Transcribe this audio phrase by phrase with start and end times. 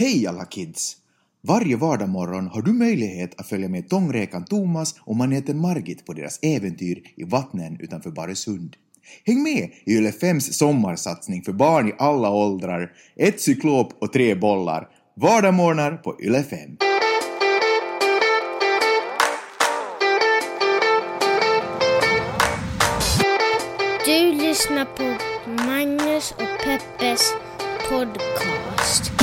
[0.00, 0.96] Hej alla kids!
[1.42, 6.38] Varje vardagsmorgon har du möjlighet att följa med tångräkan Thomas och maneten Margit på deras
[6.42, 8.76] äventyr i vattnen utanför Baresund.
[9.24, 14.34] Häng med i Yle 5s sommarsatsning för barn i alla åldrar, ett cyklop och tre
[14.34, 16.76] bollar, vardagsmorgnar på Yle 5.
[24.06, 25.16] Du lyssnar på
[25.66, 27.32] Magnus och Peppes
[27.90, 29.17] podcast.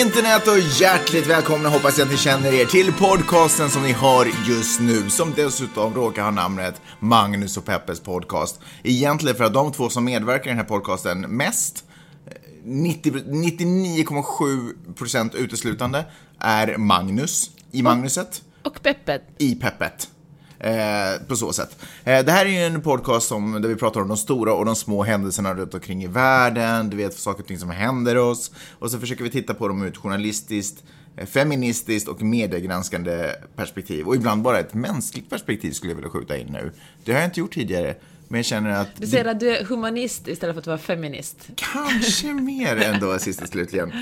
[0.00, 4.26] Internet och hjärtligt välkomna hoppas jag att ni känner er till podcasten som ni har
[4.48, 8.60] just nu, som dessutom råkar ha namnet Magnus och Peppes podcast.
[8.82, 11.84] Egentligen för att de två som medverkar i den här podcasten mest,
[12.26, 12.32] eh,
[12.64, 16.04] 90 99,7% uteslutande,
[16.38, 19.20] är Magnus i Magnuset, Och Peppe.
[19.38, 20.08] i Peppet.
[20.60, 21.76] Eh, på så sätt.
[22.04, 24.64] Eh, det här är ju en podcast som, där vi pratar om de stora och
[24.64, 28.50] de små händelserna runt omkring i världen, du vet saker och ting som händer oss.
[28.78, 30.84] Och så försöker vi titta på dem ur ett journalistiskt,
[31.16, 34.06] eh, feministiskt och mediegranskande perspektiv.
[34.06, 36.72] Och ibland bara ett mänskligt perspektiv skulle jag vilja skjuta in nu.
[37.04, 37.94] Det har jag inte gjort tidigare,
[38.28, 38.88] men jag känner att...
[38.96, 41.48] Du säger att du är humanist istället för att vara feminist.
[41.56, 43.92] Kanske mer ändå, sist och slutligen.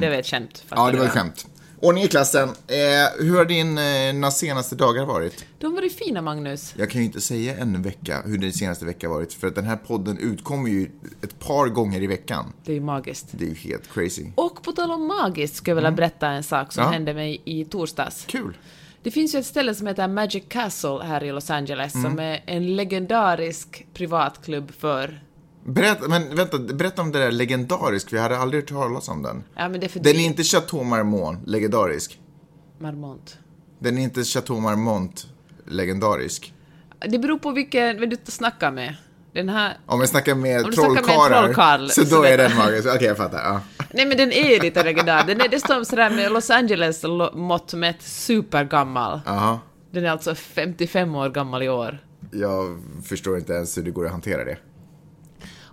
[0.00, 0.64] Det var ett skämt.
[0.68, 1.46] Ja, det var ett skämt.
[1.80, 2.48] Ordning i klassen.
[2.48, 5.44] Eh, hur har dina senaste dagar varit?
[5.58, 6.74] De var ju fina, Magnus.
[6.78, 9.54] Jag kan ju inte säga en vecka hur din senaste vecka har varit, för att
[9.54, 10.90] den här podden utkommer ju
[11.22, 12.52] ett par gånger i veckan.
[12.64, 13.26] Det är ju magiskt.
[13.30, 14.26] Det är ju helt crazy.
[14.34, 16.90] Och på tal om magiskt skulle jag vilja berätta en sak som Ja.
[16.90, 18.24] hände mig i torsdags.
[18.28, 18.56] Kul.
[19.02, 22.42] Det finns ju ett ställe som heter Magic Castle här i Los Angeles som är
[22.46, 25.20] en legendarisk privatklubb för...
[25.68, 29.44] Berätta, men vänta, berätta om det där legendarisk, jag hade aldrig hört talas om den.
[29.54, 32.20] Ja, men det är för Den är inte Chateau Marmont legendarisk.
[32.78, 33.38] Marmont.
[33.78, 35.26] Den är inte Chateau Marmont
[35.66, 36.54] legendarisk.
[37.08, 38.96] Det beror på vilken, vem du snackar med.
[39.32, 39.76] Den här...
[39.86, 42.88] Om jag snackar med trollkarlar, trollkarl, så så då är den magisk.
[42.94, 43.44] Okej, jag fattar.
[43.44, 43.60] Ja.
[43.90, 45.24] Nej men den är lite legendar.
[45.26, 47.04] Den är dessutom sådär med Los Angeles
[47.34, 49.20] mått mätt supergammal.
[49.26, 49.58] Jaha.
[49.90, 51.98] Den är alltså 55 år gammal i år.
[52.32, 54.56] Jag förstår inte ens hur det går att hantera det.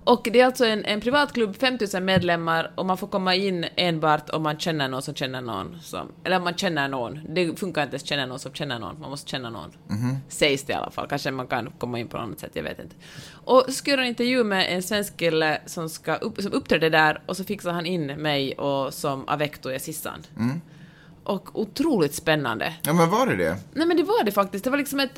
[0.05, 4.29] Och det är alltså en, en privatklubb, 5000 medlemmar, och man får komma in enbart
[4.29, 6.11] om man känner någon som känner någon som...
[6.23, 7.19] Eller om man känner någon.
[7.35, 9.71] Det funkar inte att känna någon som känner någon, man måste känna någon.
[10.29, 11.07] Sägs det i alla fall.
[11.07, 12.95] Kanske man kan komma in på något annat sätt, jag vet inte.
[13.31, 17.21] Och så göra en intervju med en svensk kille som, ska upp, som uppträdde där,
[17.25, 20.23] och så fixar han in mig och som Avecto är Sissan.
[21.23, 22.73] Och otroligt spännande.
[22.81, 23.57] Ja, men var det det?
[23.73, 24.63] Nej men det var det faktiskt.
[24.63, 25.17] Det var liksom ett...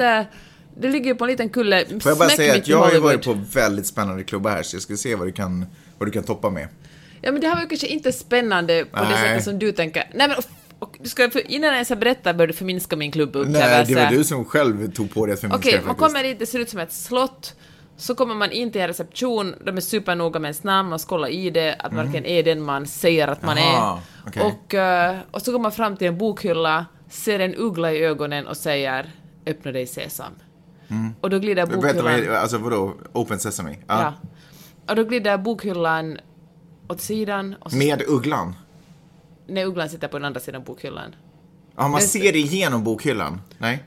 [0.80, 2.92] Det ligger ju på en liten kulle, Får jag bara smäck säga att jag har
[2.92, 5.66] ju varit på väldigt spännande klubbar här, så jag ska se vad du kan,
[5.98, 6.68] vad du kan toppa med.
[7.22, 9.18] Ja men det här var ju kanske inte spännande på det Nej.
[9.30, 10.10] sättet som du tänker.
[10.14, 10.38] Nej men
[10.80, 13.14] och, du ska, för, innan jag ens har berättat började du förminska min Nej, det
[13.32, 13.96] klubbupplevelse.
[13.96, 16.46] var du som själv tog på dig att förminska Okej, det man kommer dit, det
[16.46, 17.56] ser ut som ett slott.
[17.98, 21.10] Så kommer man in till en reception, de är supernoga med ens namn, man ska
[21.10, 23.70] kolla i det, att man verkligen är den man säger att man Mm.
[23.70, 24.30] Jaha, är.
[24.30, 24.44] okej.
[24.44, 28.48] Och, eh, och så går man fram till en bokhylla, ser en uggla i ögonen
[28.48, 29.12] och säger
[29.46, 30.32] ”Öppna dig sesam”.
[31.22, 32.28] Och då glider Vänta, bokhyllan...
[32.28, 32.94] vad alltså vadå?
[33.14, 33.72] Open Sesame?
[33.88, 34.02] Ja.
[34.02, 34.14] Ja.
[34.90, 36.18] Och då glider bokhyllan
[36.88, 38.56] åt sidan och så, Med ugglan?
[39.48, 41.16] när ugglan sitter på den andra sidan bokhyllan.
[41.76, 43.42] Ja, man Det- ser det igenom bokhyllan?
[43.58, 43.84] Nej?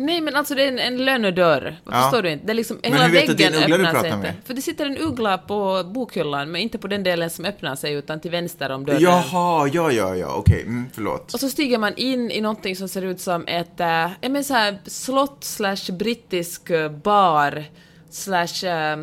[0.00, 1.80] Nej men alltså det är en, en lönedörr.
[1.84, 2.02] Vad Ja.
[2.02, 2.46] Förstår du inte?
[2.46, 4.18] Det är liksom, Men hela väggen uggla du öppnar sig pratar inte.
[4.18, 4.34] med?
[4.44, 7.92] För det sitter en uggla på bokhyllan, men inte på den delen som öppnar sig,
[7.94, 9.00] utan till vänster om dörren.
[9.02, 11.34] Jaha, ja, ja, ja, okej, mm, förlåt.
[11.34, 14.54] Och så stiger man in i någonting som ser ut som ett, äh, menar så
[14.54, 17.64] här, slott slash brittisk eh, bar
[18.10, 18.98] slash, eh,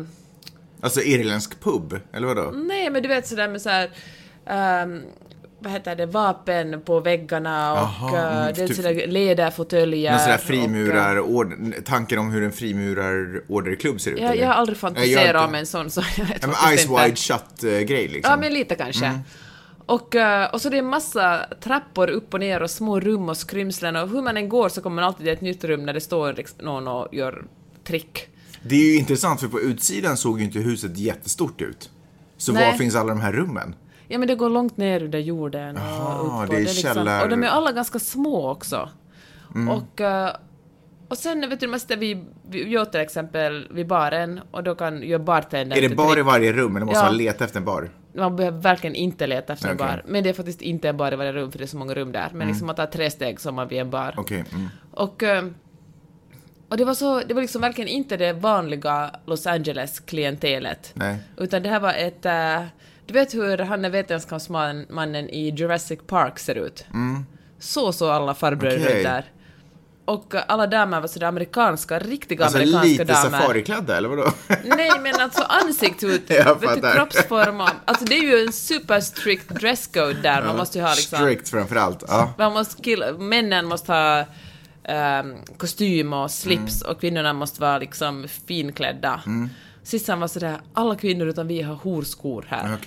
[0.80, 2.50] Alltså irländsk pub, eller vadå?
[2.54, 3.90] nej men du vet sådär med så här,
[4.46, 5.02] ehm,
[5.66, 10.10] vad heter det, vapen på väggarna och Jaha, uh, mm, typ- sådär läderfåtöljer.
[10.10, 11.54] Någon sån där och, eh, frimurar, ord,
[11.84, 14.20] tanken om hur en frimurarorderklubb ser ut?
[14.20, 14.42] Jag, eller?
[14.42, 17.16] jag har aldrig fantiserat om en sån, så jag vet Ja, men faktiskt Eyes wide
[17.16, 18.30] shut-grej liksom.
[18.30, 19.20] Ja, men lite kanske.
[19.86, 23.28] Och, eh, och så det är en massa trappor upp och ner och små rum
[23.28, 25.86] och skrymslen och hur man än går så kommer man alltid till ett nytt rum
[25.86, 27.44] när det står liksom någon och gör
[27.84, 28.28] trick.
[28.62, 31.90] Det är ju intressant, för på utsidan såg ju inte huset jättestort ut.
[32.36, 32.70] Så Nej.
[32.70, 33.74] var finns alla de här rummen?
[34.08, 36.32] Ja men det går långt ner under jorden och Aha, upp.
[36.32, 38.88] Och det är liksom, källar- Och de är alla ganska små också.
[39.54, 39.68] Mm.
[39.68, 40.30] Och, eh,
[41.08, 45.02] och sen vet du, sitter vid, vid, jag till exempel vid baren och då kan
[45.02, 47.04] göra bartendern Är det till bar i varje rum, eller måste Ja.
[47.04, 47.90] man leta efter en bar?
[48.14, 50.02] Man behöver verkligen inte leta efter en bar.
[50.06, 51.94] Men det är faktiskt inte en bar i varje rum för det är så många
[51.94, 52.30] rum där.
[52.32, 54.14] Men liksom man tar tre steg som man vid en bar.
[54.16, 54.68] Okej, mm.
[54.90, 55.44] Och, eh,
[56.68, 60.94] och det var så, det var liksom verkligen inte det vanliga Los Angeles-klientelet.
[61.36, 62.62] Utan det här var ett, eh,
[63.06, 66.84] Du vet hur han är vetenskapsmannen i Jurassic Park ser ut?
[67.58, 68.86] Så så alla farbröder Mm.
[68.88, 68.98] Okej.
[68.98, 69.24] ut där.
[70.04, 73.30] Och alla damer var sådär amerikanska, riktiga Alltså amerikanska lite damer.
[73.38, 74.32] safariklädda, eller vadå?
[74.64, 76.94] Nej, men alltså ansikt ut, Jag vet du, fattar.
[76.94, 80.90] kroppsform och, Alltså det är ju en super strict dresscode där, man måste ju ha
[80.94, 81.18] liksom...
[81.18, 82.04] Strict framförallt.
[82.08, 82.32] Ja.
[82.38, 84.24] Man måste kill, männen måste ha
[84.84, 89.20] ehm, kostym och slips och kvinnorna måste vara liksom finklädda.
[89.26, 89.50] Mm.
[89.86, 92.78] Sissan var sådär, alla kvinnor utan vi har horskor här.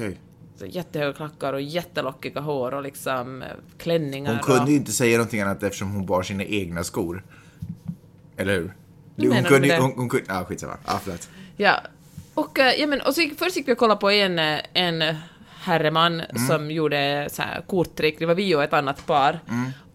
[0.55, 3.47] Så jättehöga klackar och jättelockiga hår och liksom eh,
[3.77, 4.33] klänningar.
[4.33, 4.69] Hon kunde och...
[4.69, 7.23] ju inte säga någonting annat eftersom hon bar sina egna skor.
[8.37, 8.73] Eller hur?
[9.17, 9.77] Hon kunde, det?
[9.79, 10.77] hon, hon kunde, ja skitsamma.
[10.85, 11.29] Ja, förlåt.
[11.57, 11.81] Ja.
[12.33, 14.59] Och, eh, ja, men, och så gick, först gick vi och kollade på en, eh,
[14.73, 15.15] en
[15.61, 16.47] herreman Mm.
[16.47, 18.19] som gjorde så här korttrick.
[18.19, 19.39] Det var vi och ett annat par.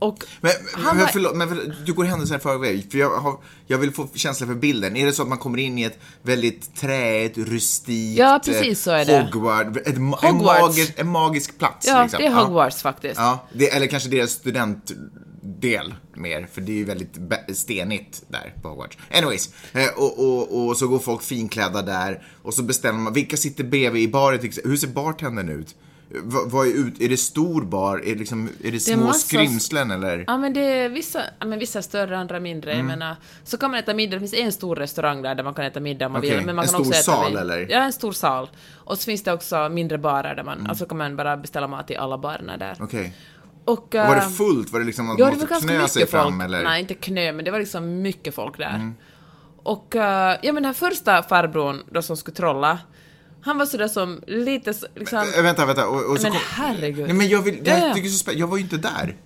[0.05, 1.13] Och Men, han men, var...
[1.13, 2.91] förlåt, men förlåt, du går händelserna i förväg.
[2.91, 4.97] För jag, har, jag vill få känsla för bilden.
[4.97, 8.91] Är det så att man kommer in i ett väldigt träigt, rustikt Ja, precis så
[8.91, 9.29] är det.
[9.33, 10.61] Hogwarts, ett, ma- En, Hogwarts.
[10.61, 11.87] magisk, en magisk plats.
[11.87, 12.19] Ja, liksom.
[12.21, 13.17] det är Hogwarts faktiskt.
[13.17, 17.19] Ja, det, eller kanske deras studentdel mer, för det är ju väldigt
[17.57, 18.99] stenigt där på Hogwarts.
[19.15, 23.37] Anyways, eh, och, och, och så går folk finklädda där och så bestämmer man, vilka
[23.37, 24.51] sitter bredvid i baren?
[24.65, 25.75] Hur ser bartendern ut?
[26.47, 27.99] Vad, är, ut, är det stor bar?
[27.99, 30.25] Är det, liksom, är det små massa- skrymslen eller?
[30.27, 32.73] Ja men det är vissa, ja, men vissa större, andra mindre.
[32.73, 32.89] Mm.
[32.89, 35.55] Jag menar, så kan man äta middag, det finns en stor restaurang där, där man
[35.55, 36.47] kan äta middag om man Okej, vill.
[36.47, 37.67] Men man en kan stor också äta sal, vid- eller?
[37.71, 38.49] Ja, en stor sal.
[38.75, 40.71] Och så finns det också mindre barer där man, Mm.
[40.71, 42.77] alltså kan man bara beställa mat i alla barerna där.
[42.81, 43.15] Okej.
[43.65, 44.71] Och, Och var det eh, fullt?
[44.73, 46.45] Var det liksom att man det måste knö sig fram folk.
[46.45, 46.59] eller?
[46.61, 46.71] Mm.
[46.71, 48.93] Nej, inte knö, men det var liksom mycket folk där.
[49.63, 52.79] Och eh, ja, men den här första farbrorn då som skulle trolla,
[53.45, 55.19] han var sådär som lite så- liksom...
[55.37, 55.87] Äh, vänta, vänta.
[55.89, 56.41] Och, och men kom...
[56.51, 57.05] herregud.
[57.07, 57.79] Nej men jag vill, Ja, ja.
[57.81, 58.41] tycker jag är så spännande.
[58.41, 59.17] Jag var ju inte där.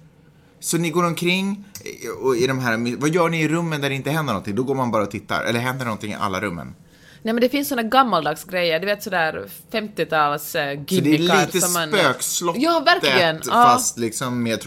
[0.60, 1.64] Så ni går omkring
[2.04, 4.54] eh, och i de här, vad gör ni i rummen där det inte händer någonting?
[4.54, 5.44] Då går man bara och tittar.
[5.44, 6.74] Eller händer någonting i alla rummen?
[7.22, 11.18] Nej men det finns såna gammaldags grejer, du vet sådär 50-tals uh, Så det är
[11.18, 11.88] lite man...
[11.88, 13.36] spökslottet Ja, verkligen.
[13.46, 13.52] Ja.
[13.52, 14.60] fast liksom med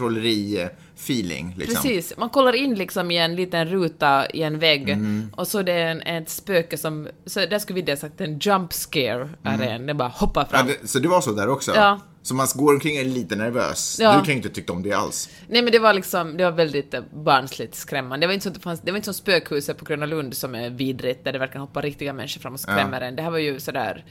[1.06, 1.54] trolleri-feeling.
[1.56, 1.74] Liksom.
[1.82, 5.30] Precis, man kollar in liksom i en liten ruta i en vägg Mm.
[5.36, 8.38] och så det är en, ett spöke som, så där skulle vi det sagt en
[8.38, 10.50] jump scare är det en, det bara hoppar Mm.
[10.52, 10.66] Ja, fram.
[10.82, 11.72] det, så det var så där också?
[11.74, 12.00] Ja.
[12.22, 13.98] Så man går omkring och är lite nervös?
[14.00, 14.12] Ja.
[14.12, 15.28] Du kan ju inte tycka om det alls.
[15.48, 18.24] Nej men det var liksom, det var väldigt barnsligt skrämmande.
[18.24, 20.54] Det var inte så det fanns, det var inte som spökhuset på Gröna Lund som
[20.54, 23.16] är vidrigt, där det verkligen hoppar riktiga människor fram och skrämmer en.
[23.16, 24.04] Det här var ju sådär,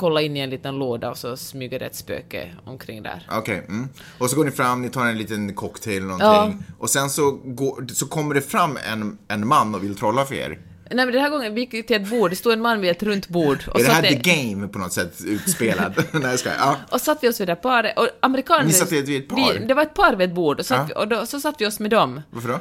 [0.00, 3.26] kolla in i en liten låda och så smyger det ett spöke omkring där.
[3.30, 3.64] Okej.
[3.68, 3.88] mm.
[4.18, 6.64] Och så går ni fram, ni tar en liten cocktail eller någonting.
[6.78, 10.34] Och sen så, går, så kommer det fram en, en man och vill trolla för
[10.34, 10.58] er.
[10.92, 12.90] Nej men den här gången, vi gick till ett bord, det stod en man vid
[12.90, 13.58] ett runt bord.
[13.68, 15.92] Och är det här satt the game på något sätt utspelad?
[16.12, 16.54] Nej, jag.
[16.58, 16.76] Ja.
[16.90, 18.64] Och satt vi oss vid det paret, och amerikaner...
[18.64, 19.52] Ni satt vid ett par?
[19.52, 20.84] Vi, det var ett par vid ett bord, och, satt Ja.
[20.88, 22.20] vi, och då, så satt vi oss med dem.
[22.30, 22.58] Varför då?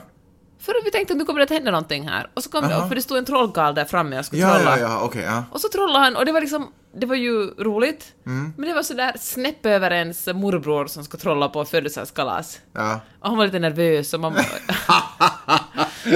[0.60, 2.30] För vi tänkte att nu kommer det att hända någonting här.
[2.34, 4.80] Och så kom det, för det stod en trollkarl där framme och skulle Ja, trolla.
[4.80, 5.44] ja, ja, okej, ja.
[5.52, 6.68] Och så trollade han, och det var liksom,
[7.00, 8.14] det var ju roligt.
[8.26, 8.54] Mm.
[8.58, 12.60] Men det var sådär snäpp över ens morbror som ska trolla på födelsedagskalas.
[12.74, 13.00] ja.
[13.20, 14.34] Och han var lite nervös och man...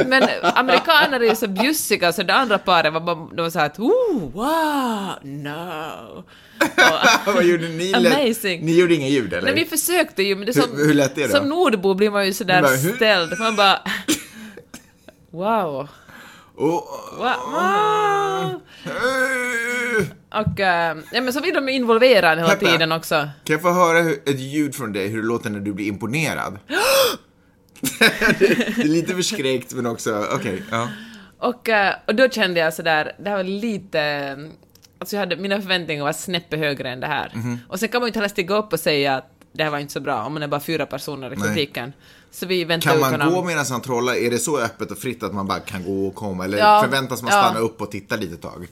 [0.06, 3.66] Men amerikaner är ju så bjussiga så det andra paret var bara, de var såhär
[3.66, 6.24] att oh, wow, no.
[7.26, 7.94] Och, Vad gjorde ni?
[7.94, 8.66] Amazing.
[8.66, 9.54] Ni gjorde inga ljud, eller?
[9.54, 11.38] Nej, vi försökte ju, men det som, Hur- hur lät det då?
[11.38, 13.40] som nordbo blir man ju sådär bara, ställd.
[13.40, 13.80] Man bara...
[15.32, 15.88] Wow.
[16.56, 16.88] Och,
[17.18, 17.36] Wow.
[17.52, 18.62] wow.
[20.34, 22.66] Och, äh, ja, men så vill de involvera en hela Peppe.
[22.72, 23.16] tiden också.
[23.16, 25.88] Kan jag få höra hur, ett ljud från dig, hur det låter när du blir
[25.88, 26.60] imponerad?
[28.40, 30.90] det är lite förskräckt, men också, okej, ja.
[31.38, 34.38] Och, äh, och då kände jag sådär, det här var lite...
[35.00, 37.32] Alltså jag hade, mina förväntningar var snäppet högre än det här.
[37.36, 37.60] Mhm.
[37.68, 39.80] Och sen kan man ju inte heller stiga upp och säga att det här var
[39.80, 41.94] inte så bra, om man är bara fyra personer i publiken.
[42.32, 43.34] Så vi väntade Kan ut man honom.
[43.42, 44.14] gå medan han trollar?
[44.14, 46.46] Är det så öppet och fritt att man bara kan gå och komma?
[46.46, 47.44] Eller Ja, förväntas man ja.
[47.44, 48.68] stanna upp och titta lite tag?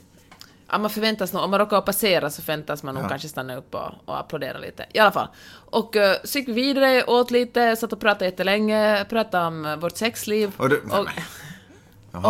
[0.72, 3.74] Ja, man förväntas nog, om man råkar passera så förväntas man nog kanske stanna upp
[3.74, 4.86] och, och applådera lite.
[4.94, 5.28] I alla fall.
[5.70, 9.76] Och uh, så gick vi vidare, åt lite, satt och pratade jättelänge, pratade om eh,
[9.76, 10.52] vårt sexliv.
[10.56, 11.06] Och du- och,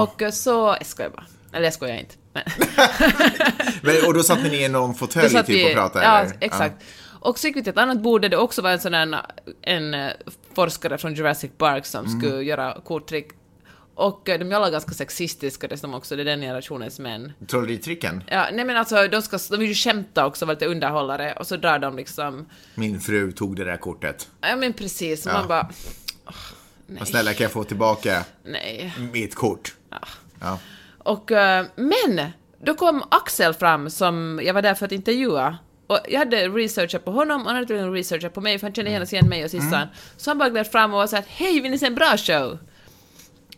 [0.02, 1.24] och eh, så, jag skojar bara.
[1.52, 2.14] Eller jag skojar inte.
[2.32, 2.42] Men,
[3.82, 6.04] Men, och då satt ni i någon fåtölj typ vi- och pratade?
[6.04, 6.36] Ja, eller?
[6.40, 6.84] exakt.
[7.20, 9.20] Och så gick vi till ett annat bord där det också var en sån där,
[9.62, 10.10] en eh,
[10.54, 12.20] forskare från Jurassic Park som Mm.
[12.20, 13.28] skulle göra korttrick.
[13.94, 17.32] Och eh, de är alla ganska sexistiska dessutom också, det är den generationens män.
[17.38, 17.46] Ja.
[17.46, 18.24] Trolleritricken?
[18.28, 21.46] Ja, nej men alltså, de, ska, de vill ju skämta också, vara lite underhållare, och
[21.46, 22.48] så drar de liksom...
[22.74, 24.28] Min fru tog det där kortet.
[24.40, 25.32] Ja men precis, Ja.
[25.32, 25.70] man bara...
[27.00, 28.94] Och snälla kan jag få tillbaka Nej.
[29.12, 29.74] mitt kort?
[30.40, 30.58] Ja.
[30.98, 32.30] Och, eh, men,
[32.64, 35.58] då kom Axel fram som jag var där för att intervjua.
[35.86, 38.90] Och jag hade researchat på honom och han hade researchat på mig för han kände
[38.90, 39.88] gärna igen mig och Sissan.
[40.16, 42.58] Så han bara gled fram och sa att hej, vill ni se en bra show?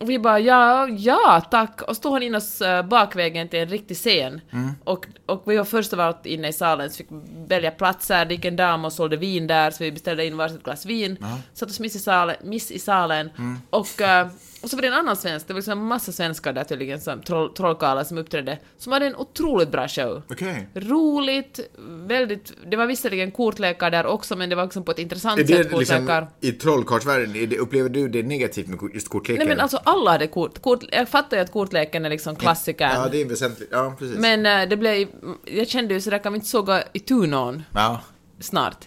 [0.00, 1.82] Och vi bara ja, ja tack.
[1.82, 4.40] Och så stod han in oss eh, bakvägen till en riktig scen.
[4.84, 7.06] Och, och vi var först av allt inne i salen så fick
[7.48, 8.24] välja platser.
[8.24, 11.16] Det gick en dam och sålde vin där så vi beställde in varsitt glas vin.
[11.54, 12.36] Satt oss miss i salen.
[12.42, 13.30] Miss i salen.
[13.70, 14.28] Och, eh,
[14.64, 17.00] och så var det en annan svensk, det var liksom en massa svenskar där tydligen,
[17.00, 20.22] som troll, trollkarlar som uppträdde, som hade en otroligt bra show.
[20.30, 20.68] Okej.
[20.74, 25.40] Roligt, väldigt, det var visserligen kortlekar där också men det var liksom på ett intressant
[25.40, 26.28] Är sätt det liksom, kortlekar.
[26.40, 29.38] i trollkarlsvärlden, upplever du det negativt med just kortlekar?
[29.38, 32.90] Nej men alltså alla hade kort, kort jag fattar ju att kortleken är liksom klassikern.
[32.94, 33.68] Ja, det är väsentligt.
[33.72, 34.18] Ja, precis.
[34.18, 35.08] Men eh, det blev,
[35.44, 38.00] jag kände ju sådär, kan vi inte såga itu någon Ja.
[38.40, 38.86] snart?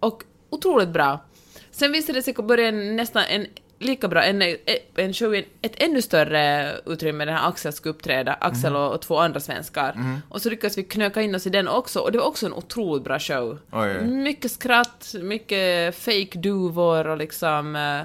[0.00, 1.24] Och otroligt bra.
[1.70, 3.46] Sen visade det sig att börja en, nästan en
[3.84, 4.42] lika bra, en,
[4.96, 9.18] en show i ett ännu större utrymme där Axel skulle uppträda, Axel och, och två
[9.18, 9.96] andra svenskar.
[10.28, 12.52] Och så lyckades vi knöka in oss i den också, och det var också en
[12.52, 13.58] otroligt bra show.
[13.72, 14.00] Oj.
[14.04, 18.00] Mycket skratt, mycket fake duvor och liksom eh,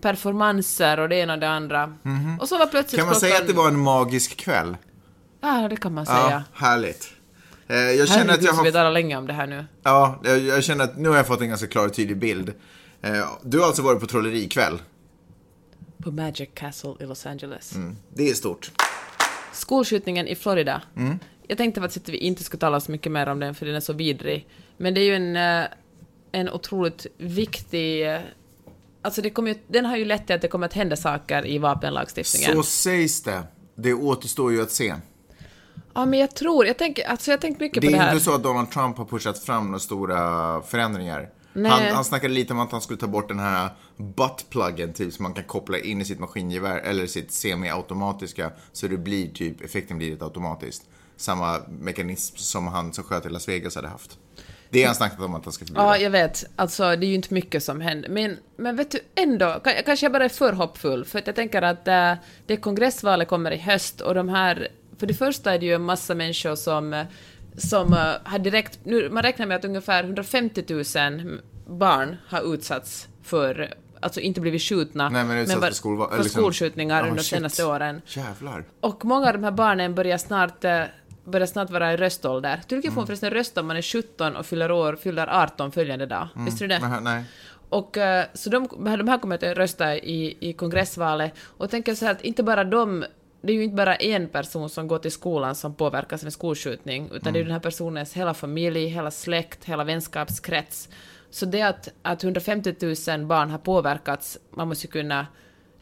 [0.00, 1.94] performanser och det ena och det andra.
[2.40, 4.76] Och så var plötsligt Kan man säga klockan- att det var en magisk kväll?
[5.40, 6.44] Ja, det kan man Ja, säga.
[6.52, 7.12] härligt.
[7.68, 8.70] Eh, Jag känner att Herregud, jag har...
[8.70, 9.64] talar länge om det här nu.
[9.82, 12.52] Ja, jag, jag känner att nu har jag fått en ganska klar och tydlig bild.
[13.02, 13.12] Eh,
[13.42, 14.78] Du har alltså varit på trollerikväll.
[16.02, 17.72] På Magic Castle i Los Angeles.
[18.14, 18.70] Det är stort.
[19.52, 20.82] Skolskjutningen i Florida.
[20.96, 21.18] Mm.
[21.46, 23.74] Jag tänkte faktiskt att vi inte skulle tala så mycket mer om den för den
[23.74, 24.48] är så vidrig.
[24.76, 25.68] Men det är ju en, eh,
[26.32, 28.14] en otroligt viktig...
[28.14, 28.20] eh,
[29.02, 31.46] Alltså det kommer ju, den har ju lett till att det kommer att hända saker
[31.46, 32.52] i vapenlagstiftningen.
[32.56, 33.42] Så sägs det.
[33.74, 34.94] Det återstår ju att se.
[35.94, 38.12] Ja, men jag tror, jag tänker, alltså jag tänkt mycket Det på det är här.
[38.12, 41.30] inte så att Donald Trump har pushat fram några stora förändringar.
[41.52, 41.70] Nej.
[41.72, 43.68] Han, han snackade lite om att han skulle ta bort den här
[44.00, 48.96] buttpluggen typ som man kan koppla in i sitt maskingevär eller sitt semi-automatiska så det
[48.96, 50.82] blir typ, effekten blir ett automatiskt.
[51.16, 54.18] Samma mekanism som han som sköt i Las Vegas hade haft.
[54.70, 55.82] Det är han snackat om att han ska förbjuda.
[55.82, 56.44] Ja, jag vet.
[56.56, 58.08] Alltså, det är ju inte mycket som händer.
[58.08, 61.62] Men, men vet du, ändå, kanske jag bara är för hoppfull, för att jag tänker
[61.62, 62.12] att äh,
[62.46, 64.68] det kongressvalet kommer i höst och de här...
[64.98, 67.04] För det första är det ju en massa människor som,
[67.56, 68.78] som äh, har direkt...
[68.82, 74.62] Nu, man räknar med att ungefär 150 000 barn har utsatts för alltså inte blivit
[74.62, 78.02] skjutna, Nej, men bara- för skolva- för liksom- skolskjutningar Ja, under de senaste åren.
[78.06, 78.64] Jävlar.
[78.80, 80.82] Och många av de här barnen börjar snart, eh,
[81.24, 82.60] börjar snart vara i röstålder.
[82.70, 82.82] Mm.
[82.82, 86.28] får man förresten rösta om man är 17 och fyller år, fyller 18 följande dag.
[86.36, 86.78] Visste du det?
[86.88, 87.24] Nej, nej.
[87.68, 91.32] Och eh, så de, de här kommer att rösta i, i kongressvalet.
[91.42, 93.04] Och tänker så här att inte bara de,
[93.42, 96.32] det är ju inte bara en person som går till skolan som påverkas av en
[96.32, 97.32] skolskjutning, utan Mm.
[97.32, 100.88] det är ju den här personens hela familj, hela släkt, hela vänskapskrets.
[101.30, 102.74] Så det att, att 150
[103.08, 105.26] 000 barn har påverkats, man måste ju kunna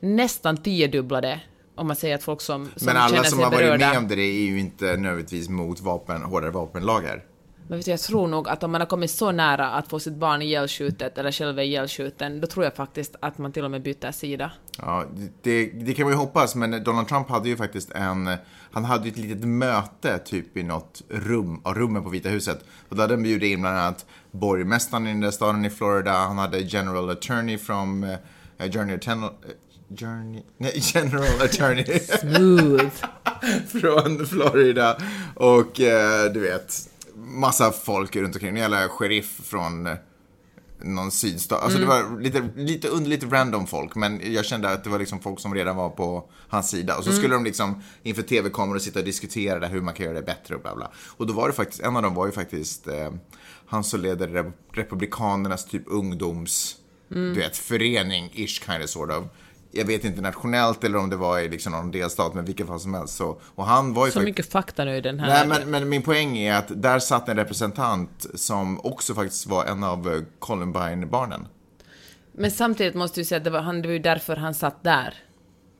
[0.00, 1.40] nästan tiodubbla det,
[1.74, 3.88] om man säger att folk som, som Men alla som har varit berörda.
[3.88, 7.24] med om det är ju inte nödvändigtvis mot vapen, hårdare vapenlagar.
[7.68, 10.00] Men vet du, jag tror nog att om man har kommit så nära att få
[10.00, 13.70] sitt barn ihjälskjutet eller själv är ihjälskjuten, då tror jag faktiskt att man till och
[13.70, 14.50] med byter sida.
[14.78, 15.04] Ja,
[15.42, 18.30] det, det kan man ju hoppas, men Donald Trump hade ju faktiskt en...
[18.70, 22.64] Han hade ju ett litet möte typ i något rum, av rummen på Vita huset.
[22.88, 26.12] Och då hade han bjudit in bland annat borgmästaren i den där staden i Florida,
[26.12, 29.32] han hade general attorney from uh, Journey Attendant...
[30.00, 30.42] Journey...
[30.56, 33.04] Nej, general attorney Smooth.
[33.80, 34.96] från Florida.
[35.34, 36.88] Och eh, du vet,
[37.28, 38.50] massa folk runt omkring.
[38.50, 39.94] En jävla sheriff från eh,
[40.82, 41.62] någon sydstat.
[41.62, 45.20] Alltså det var lite, lite underligt random folk, men jag kände att det var liksom
[45.20, 46.98] folk som redan var på hans sida.
[46.98, 50.26] Och så skulle de liksom inför tv-kameror sitta och diskutera hur man kan göra det
[50.26, 50.90] bättre och bla bla.
[51.16, 53.10] Och då var det faktiskt, en av dem var ju faktiskt eh,
[53.66, 56.76] han som leder Rep- Republikanernas typ ungdoms,
[57.08, 59.24] du vet, förening, ish kind of sort of.
[59.70, 62.80] Jag vet inte nationellt eller om det var i liksom någon delstat, men vilket fall
[62.80, 63.16] som helst.
[63.16, 65.28] Så, och han var ju Så mycket fakta nu i den här.
[65.28, 69.64] Nej, men, men min poäng är att där satt en representant som också faktiskt var
[69.64, 71.46] en av eh, Columbine-barnen.
[72.32, 74.84] Men samtidigt måste du säga att det var, han, det var ju därför han satt
[74.84, 75.14] där.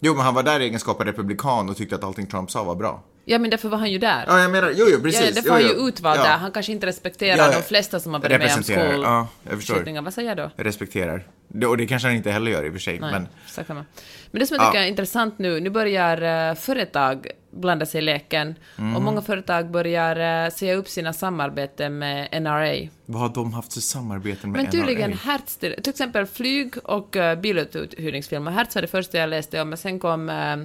[0.01, 2.65] Jo, men han var där i egenskap av republikan och tyckte att allting Trump sa
[2.65, 3.03] var bra.
[3.25, 4.25] Ja, men därför var han ju där.
[4.27, 5.21] Ja, jag menar, jo, jo, precis.
[5.21, 5.67] ja, därför jo, var jo.
[5.69, 6.25] han ju utvald Ja.
[6.25, 6.37] där.
[6.37, 9.53] Han kanske inte respekterar Ja, de flesta som har varit med om Representerar, ja, jag
[9.53, 9.61] förstår.
[9.61, 10.03] skolskjutningar.
[10.03, 10.51] Vad säger jag då?
[10.57, 11.27] Jag respekterar.
[11.49, 12.99] Det, och det kanske han inte heller gör i och för sig.
[13.01, 13.85] Nej, Men, kan man.
[14.31, 14.71] Men det som jag Ja.
[14.71, 18.97] tycker är intressant nu, nu börjar eh, företag blanda sig i leken Mm.
[18.97, 22.89] och många företag börjar uh, säga upp sina samarbeten med NRA.
[23.07, 25.19] vad har de haft för samarbeten med Men tydligen NRA?
[25.23, 28.51] Hertz, till exempel flyg och uh, biluthyrningsfirmor.
[28.51, 30.57] Hertz var det första jag läste om, men sen kom eh,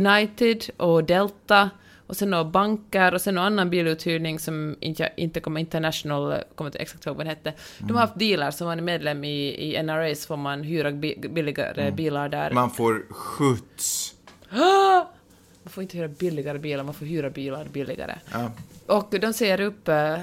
[0.00, 1.70] United och Delta
[2.10, 6.68] och sen några banker och sen någon annan biluthyrning som inte, inte kommer International, kommer
[6.68, 7.52] inte exakt ihåg vad den hette.
[7.78, 7.94] De Mm.
[7.96, 11.28] har haft dealar, som man är medlem i, i NRA så får man hyra bi,
[11.30, 11.96] billigare Mm.
[11.96, 12.50] bilar där.
[12.50, 14.14] Man får skjuts.
[15.62, 18.14] Man får inte hyra billigare bilar, man får hyra bilar billigare.
[18.32, 18.50] Ja.
[18.86, 20.18] Och de säger upp, eh,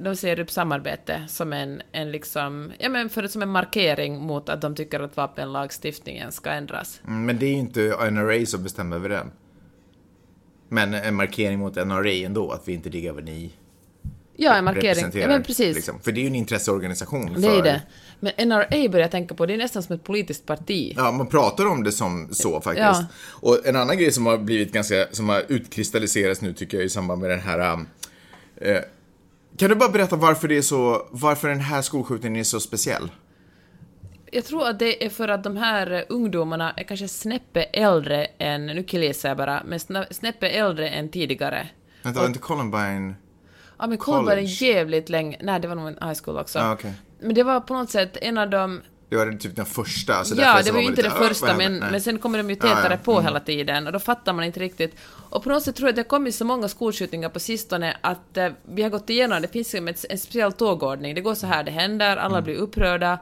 [0.00, 4.48] de ser upp samarbete som en, en liksom, ja men för, som en markering mot
[4.48, 7.00] att de tycker att vapenlagstiftningen ska ändras.
[7.06, 9.30] Mm, Men det är ju inte NRA som bestämmer över den.
[10.72, 13.50] Men en markering mot NRA ändå, att vi inte diggar vad ni
[14.36, 15.20] Ja, en markering.
[15.20, 15.76] Ja, men precis.
[15.76, 16.00] Liksom.
[16.00, 17.40] För det är ju en intresseorganisation.
[17.40, 17.82] Det är för, det.
[18.20, 20.94] Men NRA börjar jag tänka på, det är nästan som ett politiskt parti.
[20.96, 22.76] Ja, man pratar om det som så faktiskt.
[22.82, 23.06] Ja.
[23.16, 26.88] Och en annan grej som har blivit ganska, som har utkristalliserats nu tycker jag i
[26.88, 27.86] samband med den här um,
[28.56, 28.78] eh,
[29.56, 33.10] Kan du bara berätta varför det är så, varför den här skolskjutningen är så speciell?
[34.34, 38.66] Jag tror att det är för att de här ungdomarna är kanske snäppe äldre än,
[38.66, 41.68] nu killgissar jag bara, men snäppe äldre än tidigare.
[42.02, 43.14] Vänta, var inte Columbine...
[43.78, 46.58] Ja men Columbine är jävligt länge, nej det var nog en high school också.
[46.58, 46.92] Ja, okej.
[47.20, 50.24] Men det var på något sätt en av de Det var typ den första.
[50.24, 51.90] Så ja, det var ju inte lite, det "Ah, första, men, händer?" Nej.
[51.90, 52.74] men sen kommer de ju Ja, ja.
[52.76, 53.24] tätare på Mm.
[53.24, 54.94] hela tiden och då fattar man inte riktigt.
[55.30, 57.96] Och på något sätt tror jag att det har kommit så många skolskjutningar på sistone
[58.00, 59.78] att eh, vi har gått igenom, det finns ju
[60.10, 61.14] en speciell tågordning.
[61.14, 62.44] Det går så här, det händer, alla Mm.
[62.44, 63.18] blir upprörda.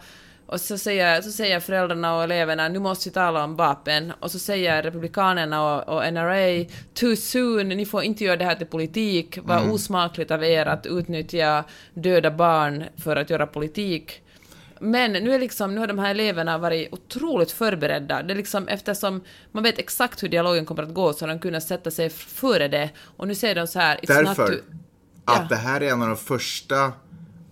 [0.53, 4.13] Och så säger, så säger föräldrarna och eleverna nu måste vi tala om vapen.
[4.21, 6.65] Och så säger republikanerna och, och NRA
[6.95, 9.39] too soon, ni får inte göra det här till politik.
[9.43, 9.71] Vad Mm.
[9.73, 11.65] osmakligt av er att utnyttja
[11.95, 14.23] döda barn för att göra politik.
[14.81, 18.23] Men nu, är liksom, nu har de här eleverna varit otroligt förberedda.
[18.23, 19.21] Det är liksom, eftersom
[19.53, 22.69] man vet exakt hur dialogen kommer att gå så har de kunnat sätta sig före
[22.69, 22.91] det.
[23.17, 23.97] Och nu säger de så här...
[24.03, 24.61] "It's not Därför to-"
[25.25, 25.47] att Ja.
[25.49, 26.93] det här är en av de första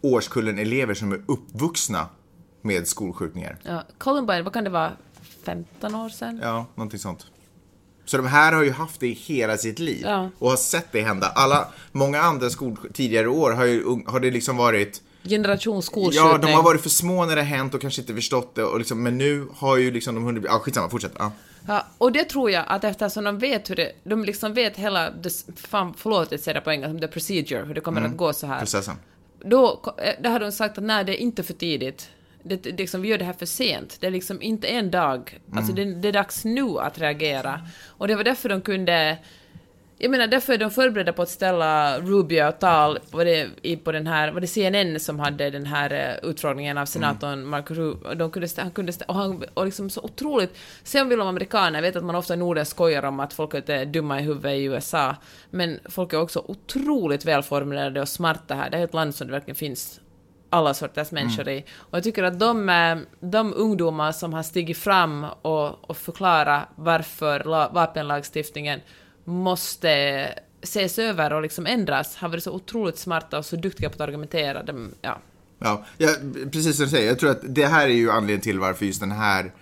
[0.01, 2.07] årskullen elever som är uppvuxna
[2.63, 3.57] med skolskjutningar.
[3.63, 4.93] Ja, Columbine, vad kan det vara?
[5.45, 6.41] 15 år sedan?
[6.43, 7.27] Ja, någonting sånt.
[8.05, 10.31] Så de här har ju haft det i hela sitt liv Ja.
[10.39, 11.27] och har sett det hända.
[11.27, 16.31] Alla, många andra skol, tidigare år har, ju, har det liksom varit Generation skolskjutning.
[16.33, 18.65] Ja, de har varit för små när det har hänt och kanske inte förstått det.
[18.65, 20.45] Och liksom, men nu har ju liksom de hunnit...
[20.47, 21.13] Ja, skitsamma, fortsätt.
[21.19, 21.33] Ja.
[21.67, 23.93] Ja, och det tror jag att eftersom de vet hur det...
[24.05, 25.13] De liksom vet hela...
[25.57, 28.47] Fan, förlåt att säga det på engelska, the procedure, hur det kommer att gå så
[28.47, 28.59] här.
[28.59, 28.95] Processen.
[29.45, 32.09] Då, eh, då har de sagt att nej, det är inte för tidigt.
[32.49, 33.97] Det, det, liksom, vi gör det här för sent.
[34.01, 35.41] Det är liksom inte en dag.
[35.53, 37.61] Alltså det, det är dags nu att reagera.
[37.87, 39.19] Och det var därför de kunde...
[40.01, 43.77] Jag menar, därför är de förberedda på att ställa Rubio och tal på, det, i,
[43.77, 44.33] på den här...
[44.33, 48.15] Var det CNN som hade den här eh, utfrågningen av senatorn Marco Rubio?
[48.15, 50.57] De kunde, han kunde och, han, och liksom så otroligt...
[50.83, 53.55] Sen vill de amerikaner, jag vet att man ofta i Norden skojar om att folk
[53.55, 55.17] är lite dumma i huvudet i USA,
[55.51, 58.71] men folk är också otroligt välformulerade och smarta här.
[58.71, 60.01] Det är ett land som det verkligen finns
[60.51, 61.65] alla sorters människor i.
[61.77, 66.69] Och jag tycker att de, eh, de ungdomar som har stigit fram och, och förklarat
[66.77, 68.81] varför la, vapenlagstiftningen
[69.25, 70.29] måste
[70.63, 74.01] ses över och liksom ändras har varit så otroligt smarta och så duktiga på att
[74.01, 74.63] argumentera.
[74.63, 75.19] De, ja.
[75.59, 76.09] Ja, ja,
[76.53, 77.09] precis som du säger.
[77.09, 79.53] Jag tror att det här är ju anledningen till varför just den här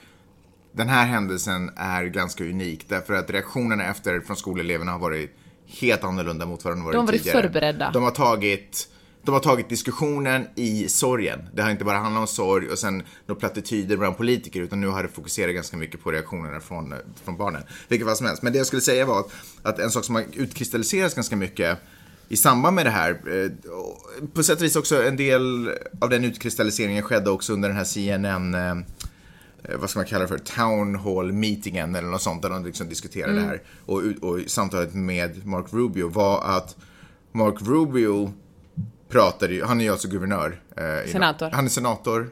[0.73, 2.89] den här händelsen är ganska unik.
[2.89, 5.37] Därför att reaktionerna efter från skoleleverna har varit
[5.81, 7.43] helt annorlunda mot vad de varit De har varit tidigare.
[7.43, 7.91] förberedda.
[7.91, 8.89] De har tagit
[9.27, 11.49] de har tagit diskussionen i sorgen.
[11.55, 14.87] Det har inte bara handlat om sorg och sen några plattityder bland politiker, utan nu
[14.87, 17.63] har det fokuserat ganska mycket på reaktionerna från, från barnen.
[17.89, 18.43] Vilket fall som helst.
[18.43, 19.31] Men det jag skulle säga var att,
[19.63, 21.79] att en sak som har utkristalliserats ganska mycket
[22.29, 23.51] i samband med det här, eh,
[24.35, 27.85] på sätt och vis också en del av den utkristalliseringen skedde också under den här
[27.85, 32.43] CNN eh, eh, vad ska man kalla det för, town hall meetingen eller något sånt
[32.43, 33.45] där de liksom diskuterade Mm.
[33.45, 33.63] det här.
[33.87, 36.77] Och, och samtalet med Mark Rubio var att
[37.33, 38.33] Mark Rubio
[39.09, 40.61] pratade ju, han är ju alltså guvernör.
[40.77, 41.51] Eh, Senator.
[41.51, 42.31] Han är senator.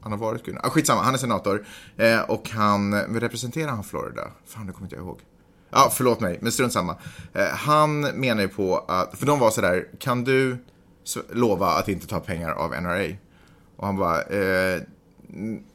[0.00, 0.66] Han har varit guvernör.
[0.66, 1.66] Ah, skitsamma, han är senator.
[1.96, 4.22] Eh, och han, representerar han Florida?
[4.46, 5.20] Fan, det kommer inte jag ihåg.
[5.70, 6.96] Ja, förlåt mig, men strunt samma.
[7.32, 10.56] Eh, han menar ju på att, för de var sådär, kan du
[11.32, 13.16] lova att inte ta pengar av NRA?
[13.76, 14.80] Och han bara, eh,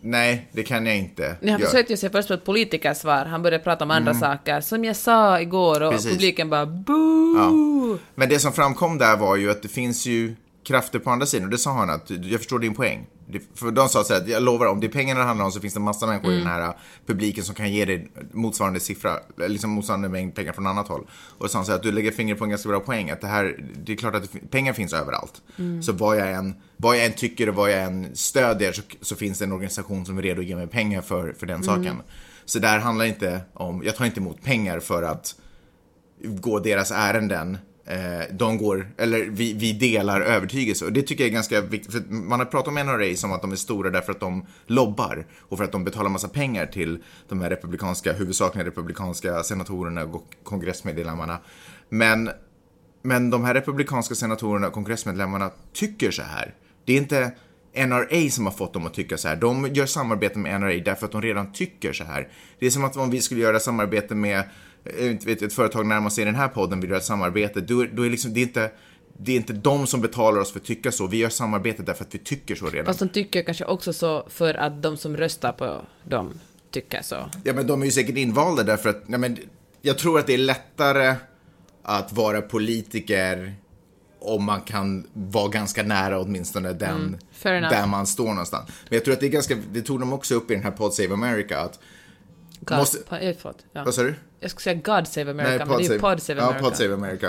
[0.01, 1.59] nej, det kan jag inte Han göra.
[1.59, 4.61] försökte ju sig först på ett politikersvar, han började prata om andra saker.
[4.61, 6.11] Som jag sa igår och Precis.
[6.11, 7.97] publiken bara boo!
[8.15, 11.45] Men det som framkom där var ju att det finns ju krafter på andra sidan.
[11.45, 13.05] Och det sa han att, jag förstår din poäng.
[13.55, 15.51] För de sa så här, att jag lovar, om det är pengarna det handlar om
[15.51, 16.73] så finns det massa människor i den här uh,
[17.05, 21.07] publiken som kan ge dig motsvarande siffra, liksom motsvarande mängd pengar från annat håll.
[21.37, 23.27] Och sa så här, att du lägger fingret på en ganska bra poäng, att det
[23.27, 25.41] här, det är klart att det, pengar finns överallt.
[25.81, 29.15] Så vad jag, än, vad jag än tycker och vad jag än stödjer så, så
[29.15, 32.01] finns det en organisation som är redo att ge mig pengar för, för den saken.
[32.45, 35.35] Så där handlar inte om, jag tar inte emot pengar för att
[36.23, 37.57] gå deras ärenden.
[37.89, 40.85] Eh, de går, eller vi, vi delar övertygelse.
[40.85, 41.91] Och det tycker jag är ganska viktigt.
[41.91, 45.25] För man har pratat om NRA som att de är stora därför att de lobbar.
[45.39, 50.35] Och för att de betalar massa pengar till de här republikanska, huvudsakligen republikanska senatorerna och
[50.43, 51.37] kongressmedlemmarna.
[51.89, 52.29] Men,
[53.01, 56.53] men de här republikanska senatorerna och kongressmedlemmarna tycker så här.
[56.85, 57.31] Det är inte
[57.85, 59.35] NRA som har fått dem att tycka så här.
[59.35, 62.27] De gör samarbete med NRA därför att de redan tycker så här.
[62.59, 64.45] Det är som att om vi skulle göra samarbete med eh,
[64.99, 68.05] inte vet, ett företag närmast i den här podden vill göra ett samarbete, då, då
[68.05, 68.71] är liksom, det är inte
[69.19, 71.07] det är inte de som betalar oss för att tycka så.
[71.07, 72.85] Vi gör samarbetet därför att vi tycker så redan.
[72.85, 76.39] Fast de tycker kanske också så för att de som röstar på dem
[76.71, 77.29] tycker så.
[77.43, 79.37] Ja, men de är ju säkert invalda därför att, ja, men
[79.81, 81.15] jag tror att det är lättare
[81.83, 83.53] att vara politiker
[84.19, 88.69] om man kan vara ganska nära åtminstone den, Mm, där man står någonstans.
[88.89, 90.71] Men jag tror att det är ganska, det tog de också upp i den här
[90.71, 91.79] Pod Save America, att,
[92.59, 93.83] God, Måste- pa, eh, förlåt, ja.
[93.83, 94.15] vad sa du?
[94.39, 96.59] Jag skulle säga God Save America, men det är ju Pod Save America.
[96.63, 97.27] Ja, Pod Save America.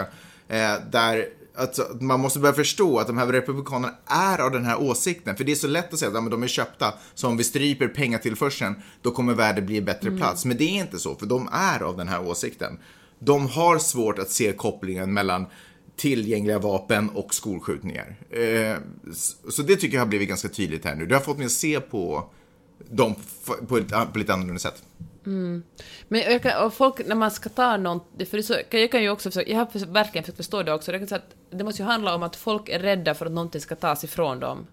[0.49, 4.81] Eh, där alltså, man måste börja förstå att de här republikanerna är av den här
[4.83, 5.37] åsikten.
[5.37, 7.37] För det är så lätt att säga att ja, men de är köpta, så om
[7.37, 10.21] vi stryper pengatillförseln, då kommer världen bli en bättre Mm.
[10.21, 10.45] plats.
[10.45, 12.79] Men det är inte så, för de är av den här åsikten.
[13.19, 15.47] De har svårt att se kopplingen mellan
[15.97, 18.17] tillgängliga vapen och skolskjutningar.
[18.31, 18.77] Eh,
[19.51, 21.07] så- det tycker jag har blivit ganska tydligt här nu.
[21.07, 22.31] Det har fått mig att se på
[22.91, 23.15] dem
[23.69, 24.83] på ett, på lite annorlunda sätt.
[26.09, 29.03] Men jag kan, och folk, när man ska ta något, för det så, jag kan
[29.03, 31.89] ju också försöka, jag har verkligen försökt förstå det också, säga att det måste ju
[31.89, 34.67] handla om att folk är rädda för att någonting ska tas ifrån dem.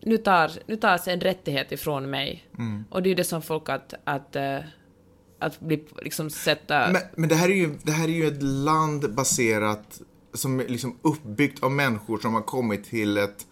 [0.00, 2.48] Nu tar, nu tas en rättighet ifrån mig.
[2.58, 2.84] Mm.
[2.90, 4.58] Och det är ju det som folk att, att, eh,
[5.38, 6.92] att bli, liksom sätta...
[6.92, 10.00] Men, men det, här är ju, det här är ju ett land baserat,
[10.34, 13.46] som är liksom uppbyggt av människor som har kommit till ett,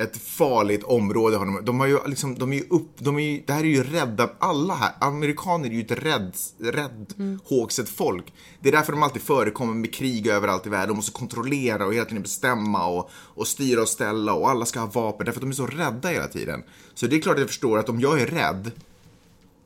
[0.00, 1.36] ett farligt område.
[1.36, 3.60] Har de, de har ju liksom, de är ju upp, de är ju, det här
[3.60, 8.32] är ju rädda, alla här, amerikaner är ju ett rädd, rädd hågset folk.
[8.60, 10.88] Det är därför de alltid förekommer med krig överallt i världen.
[10.88, 14.80] De måste kontrollera och hela tiden bestämma och, och styra och ställa och alla ska
[14.80, 15.26] ha vapen.
[15.26, 16.62] Därför att de är så rädda hela tiden.
[16.94, 18.70] Så det är klart att jag förstår att om jag är rädd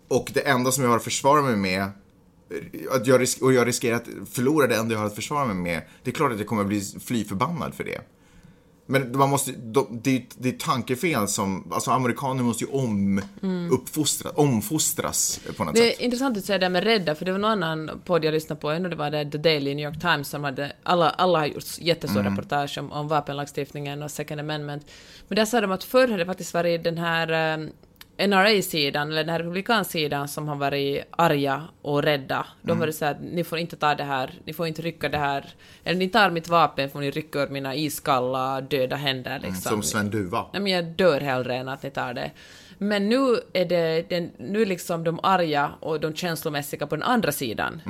[0.09, 1.89] och det enda som jag har att försvara mig med
[2.91, 5.83] att jag och jag riskerar att förlora det enda jag har att försvara mig med.
[6.03, 8.01] Det är klart att jag kommer bli fly förbannad för det.
[8.87, 13.21] Men man måste, de- det, är- det är tankefel som, alltså amerikaner måste ju om,
[13.73, 16.01] uppfostra, omfostras på något Det sätt.
[16.01, 18.61] är intressant att säga det med rädda, för det var någon annan podd jag lyssnade
[18.61, 21.47] på, ändå det var det The Daily New York Times som hade, alla, alla har
[21.47, 22.33] gjort jättestora Mm.
[22.37, 24.87] reportage om, om vapenlagstiftningen och second amendment.
[25.29, 27.67] Men där sa de att förr hade det faktiskt varit den här eh,
[28.19, 32.47] NRA-sidan, eller den här republikansidan som har varit arga och rädda.
[32.63, 32.81] De Mm.
[32.81, 35.19] var det så här, ni får inte ta det här, ni får inte rycka det
[35.19, 35.47] här,
[35.85, 39.71] eller ni tar mitt vapen får ni rycka ur mina iskalla döda händer liksom.
[39.73, 40.47] Som Sven Duva.
[40.53, 42.31] Nej, men jag dör hellre än att ni tar det.
[42.79, 47.33] Men nu är det den, nu liksom de arga och de känslomässiga på den andra
[47.33, 47.81] sidan.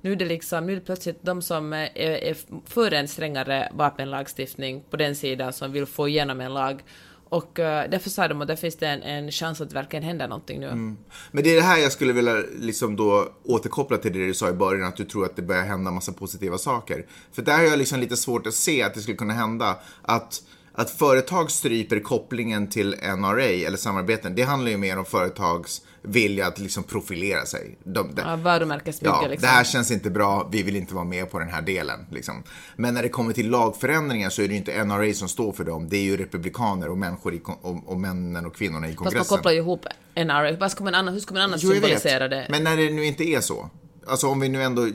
[0.00, 2.36] Nu är det liksom, nu är det plötsligt de som är, är
[2.66, 6.82] för en strängare vapenlagstiftning på den sidan som vill få igenom en lag.
[7.28, 10.02] Och eh, därför sa de att där finns det en, en chans att det verkligen
[10.02, 10.66] händer någonting nu.
[10.66, 10.96] Mm.
[11.30, 14.48] Men det är det här jag skulle vilja liksom då återkoppla till det du sa
[14.48, 17.06] i början, att du tror att det börjar hända massa positiva saker.
[17.32, 19.76] För där har jag liksom lite svårt att se att det skulle kunna hända.
[20.02, 20.42] Att,
[20.80, 26.46] att företag stryper kopplingen till NRA eller samarbeten, det handlar ju mer om företags vilja
[26.46, 27.78] att liksom profilera sig.
[27.84, 29.40] De, de, Ja, varumärkesbygge Ja, liksom.
[29.40, 32.06] det här känns inte bra, vi vill inte vara med på den här delen.
[32.10, 32.42] Liksom.
[32.76, 35.64] Men när det kommer till lagförändringar så är det ju inte NRA som står för
[35.64, 39.00] dem, det är ju republikaner och människor i, och, och männen och kvinnorna i Fast
[39.00, 39.36] man kongressen.
[39.36, 39.86] kopplar ju ihop
[40.16, 40.56] NRA.
[40.56, 42.46] Vad ska man annars, hur ska man annars Jo, symbolisera det?
[42.50, 43.70] Men när det nu inte är så.
[44.08, 44.88] Alltså om vi nu ändå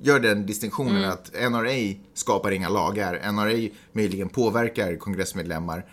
[0.00, 1.10] gör den distinktionen Mm.
[1.10, 3.32] att NRA skapar inga lagar.
[3.32, 5.84] NRA möjligen påverkar kongressmedlemmar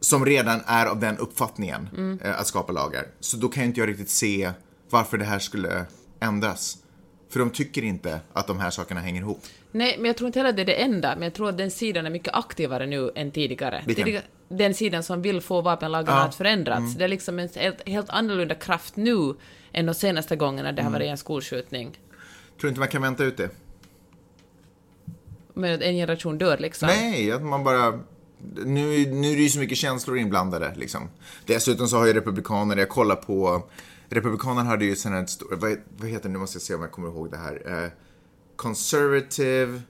[0.00, 2.18] som redan är av den uppfattningen Mm.
[2.24, 3.06] eh, att skapa lagar.
[3.20, 4.50] Så då kan jag inte jag riktigt se
[4.90, 5.84] varför det här skulle
[6.20, 6.78] ändras.
[7.30, 9.40] För de tycker inte att de här sakerna hänger ihop.
[9.72, 11.70] Nej, men jag tror inte heller det är det enda, men jag tror att den
[11.70, 13.82] sidan är mycket aktivare nu än tidigare.
[13.86, 16.16] Tidigare den sidan som vill få vapenlagarna Ja.
[16.16, 16.28] Mm.
[16.28, 16.94] att förändras.
[16.94, 19.34] Det är liksom en helt, helt annorlunda kraft nu
[19.74, 20.92] än de senaste gångerna det har Mm.
[21.00, 21.98] varit en skolskjutning.
[22.60, 23.50] Tror inte man kan vänta ut det?
[25.54, 26.86] Men en generation dör liksom.
[26.88, 28.00] Nej, att man bara...
[28.54, 30.74] Nu, nu är det ju så mycket känslor inblandade.
[30.76, 31.08] Liksom.
[31.46, 33.62] Dessutom så har ju republikaner, jag kollar på...
[34.08, 35.48] Republikanerna hade ju sen ett stort...
[35.52, 36.32] Vad, vad heter det?
[36.32, 37.84] Nu måste jag se om jag kommer ihåg det här.
[37.84, 37.90] Eh,
[38.56, 39.80] conservative...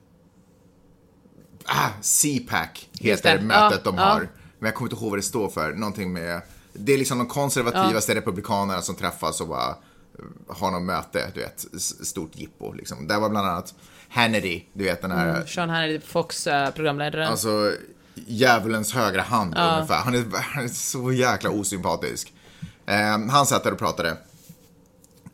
[1.64, 2.68] Ah, CPAC
[3.00, 3.44] heter det.
[3.44, 4.02] mötet Ja, de ja.
[4.04, 4.28] har.
[4.58, 5.72] Men jag kommer inte ihåg vad det står för.
[5.72, 6.42] Någonting med...
[6.74, 11.40] Det är liksom de konservativaste republikanerna som träffas och bara eh, har något möte, du
[11.40, 11.66] vet,
[12.06, 13.06] stort jippo liksom.
[13.06, 13.74] Där var bland annat
[14.08, 17.28] Hannity, du vet den här Sean Hannity, Fox-programledaren.
[17.28, 17.72] Alltså,
[18.14, 19.98] djävulens högra hand ungefär.
[19.98, 22.32] Han är, han är så jäkla osympatisk.
[22.86, 24.16] Eh, han satt där och pratade.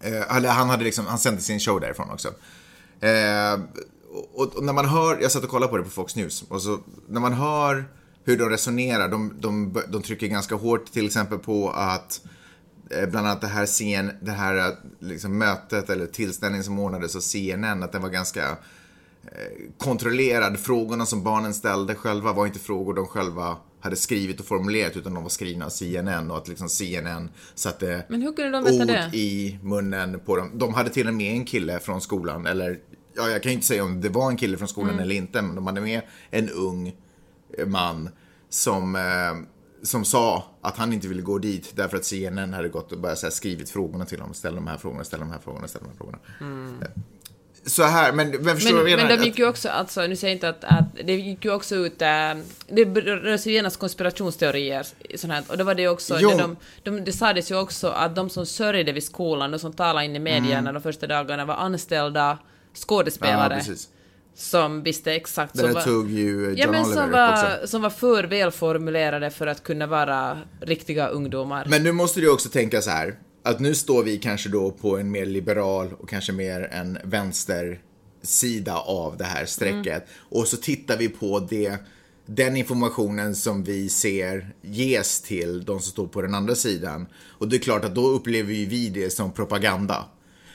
[0.00, 2.29] Eh, han, hade liksom, han sände sin show därifrån också.
[3.00, 3.61] Eh,
[4.35, 6.62] och, och när man hör, jag satt och kollade på det på Fox News, och
[6.62, 7.85] så när man hör
[8.24, 12.20] hur de resonerar, de, de, de trycker ganska hårt till exempel på att
[12.90, 17.16] eh, bland annat det här, CN, det här eh, liksom, mötet eller tillställningen som ordnades
[17.16, 18.56] av CNN, att den var ganska
[19.78, 20.59] kontrollerad.
[20.61, 25.14] Frågorna som barnen ställde själva var inte frågor de själva hade skrivit och formulerat utan
[25.14, 28.83] de var skrivna av CNN och att liksom CNN satte Men hur kunde de veta
[28.83, 29.11] ord det?
[29.12, 30.50] i munnen på dem.
[30.54, 32.78] De hade till och med en kille från skolan, eller
[33.16, 35.42] ja, jag kan ju inte säga om det var en kille från skolan eller inte,
[35.42, 36.94] men de hade med en ung eh,
[37.67, 38.09] man
[38.49, 39.03] som, eh,
[39.83, 43.17] som sa att han inte ville gå dit därför att CNN hade gått och bara
[43.17, 44.35] så här skrivit frågorna till honom.
[44.35, 46.19] Ställ de här frågorna, ställ de här frågorna, ställ de här frågorna.
[46.83, 46.91] Eh,
[47.67, 49.21] Så här, men vem förstår Men, jag men menar?
[49.23, 51.75] de gick ju också, alltså nu säger jag inte att, att det gick ju också
[51.77, 52.09] ut, äh,
[52.69, 54.87] det rör sig genast konspirationsteorier
[55.17, 56.31] sånt här, och då var det ju också, Jo.
[56.31, 59.73] när de, de, det sades ju också att de som sörjde vid skolan, de som
[59.73, 62.39] talade in i medierna de första dagarna var anställda
[62.75, 63.51] skådespelare Mm.
[63.53, 63.89] Ja, precis.
[64.35, 67.69] Som visste exakt där var, tog ju John ja, men Oliver som var, också.
[67.69, 71.66] som var för välformulerade för att kunna vara riktiga ungdomar.
[71.71, 74.99] Men nu måste du också tänka så här, att nu står vi kanske då på
[74.99, 80.07] en mer liberal och kanske mer en vänstersida av det här strecket.
[80.19, 81.77] Och så tittar vi på det,
[82.27, 87.07] den informationen som vi ser ges till de som står på den andra sidan.
[87.38, 90.05] Och det är klart att då upplever ju vi det som propaganda.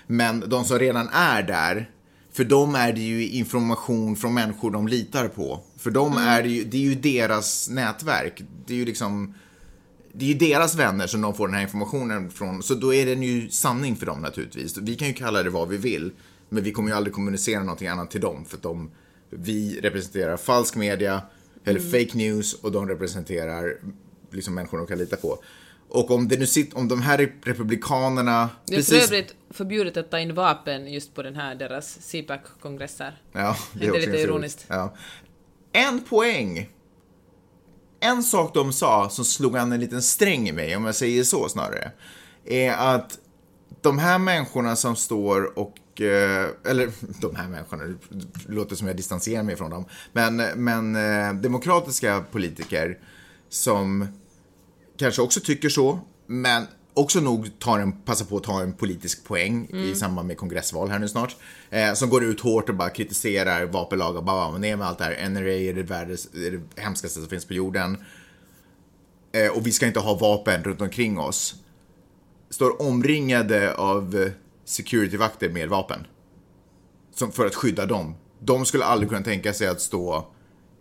[0.07, 1.89] Men de som redan är där,
[2.35, 5.59] för dem är det ju information från människor de litar på.
[5.77, 8.43] För dem är det ju, det är ju deras nätverk.
[8.65, 9.33] Det är ju liksom,
[10.13, 13.05] det är ju deras vänner som de får den här informationen från, så då är
[13.05, 14.77] den ju sanning för dem naturligtvis.
[14.77, 16.11] Vi kan ju kalla det vad vi vill,
[16.49, 18.91] men vi kommer ju aldrig kommunicera någonting annat till dem, för att de,
[19.29, 21.21] vi representerar falsk media,
[21.65, 23.73] eller fake news, och de representerar
[24.31, 25.37] liksom människor de kan lita på.
[25.95, 28.49] Och om det nu sitter, om de här republikanerna...
[28.65, 33.11] det är för övrigt förbjudet att ta in vapen just på den här deras CPAC-kongresser.
[33.31, 34.65] Ja, det Det är är också lite ironiskt.
[34.67, 34.95] Ja.
[35.71, 36.69] En poäng.
[37.99, 41.23] En sak de sa som slog an en liten sträng i mig, om jag säger
[41.23, 41.91] så snarare,
[42.45, 43.19] är att
[43.81, 48.97] de här människorna som står och eh, eller de här människorna, det låter som jag
[48.97, 52.99] distanserar mig från dem, men, men eh, demokratiska politiker
[53.49, 54.07] som
[54.97, 59.23] kanske också tycker så, men också nog tar en, passar på att ta en politisk
[59.23, 61.35] poäng i samband med kongressval här nu snart.
[61.69, 64.97] Eh, som går ut hårt och bara kritiserar vapenlag och bara bara, ner med allt
[64.97, 65.29] det här.
[65.29, 67.97] NRA är det, världens, är det hemskaste som finns på jorden.
[69.31, 71.55] Eh, och vi ska inte ha vapen runt omkring oss.
[72.49, 74.31] Står omringade av eh,
[74.65, 76.07] securityvakter med vapen.
[77.15, 78.15] Som, för att skydda dem.
[78.39, 80.27] De skulle aldrig kunna tänka sig att stå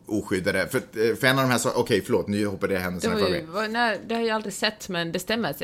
[0.06, 0.68] oskyddade.
[0.68, 3.16] För, eh, för en av de här sa, okej förlåt, nu hoppade jag Det, händelserna
[3.16, 3.68] för mig.
[3.68, 5.54] nej, det har jag aldrig sett, men det stämmer.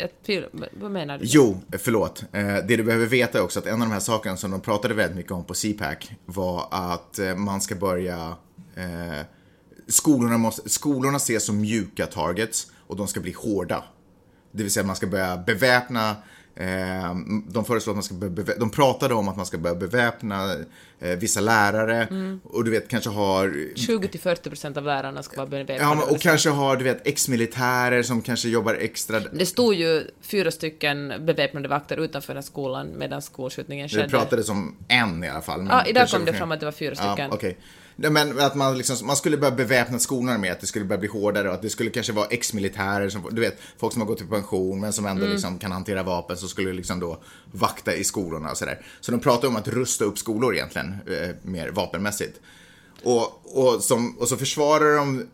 [0.80, 1.24] Vad menar du?
[1.26, 2.22] Jo, förlåt.
[2.32, 4.60] Eh, Det du behöver veta är också att en av de här sakerna som de
[4.60, 8.36] pratade väldigt mycket om på CPAC var att eh, man ska börja...
[8.74, 9.24] Eh,
[9.88, 13.84] skolorna, måste, skolorna ses som mjuka targets och de ska bli hårda.
[14.52, 16.16] Det vill säga att man ska börja beväpna
[17.48, 20.52] de föreslår att man ska börja de pratade om att man ska börja beväpna
[21.00, 22.08] eh, vissa lärare
[22.44, 25.80] och du vet kanske har 20-40 procent av lärarna ska vara beväpnade.
[25.82, 29.20] Ja, och kanske har du vet ex-militärer som kanske jobbar extra.
[29.20, 34.08] Det stod ju fyra stycken beväpnade vakter utanför den skolan medan skolskjutningen Det skedde.
[34.08, 35.66] pratades om en i alla fall.
[35.70, 37.30] Ja, idag kom det fram att det var fyra Ja, stycken.
[37.32, 37.56] okej.
[37.58, 37.66] Nej,
[38.08, 41.08] Men att man, liksom, man skulle börja beväpna skolorna med att det skulle börja bli
[41.08, 44.20] hårdare och att det skulle kanske vara ex-militärer, som, du vet, folk som har gått
[44.20, 45.32] i pension men som ändå Mm.
[45.32, 48.86] liksom kan hantera vapen som skulle liksom då vakta i skolorna och sådär.
[49.00, 52.40] Så de pratar om att rusta upp skolor egentligen, eh, mer vapenmässigt.
[53.02, 55.26] Och, och, som, och så försvarar de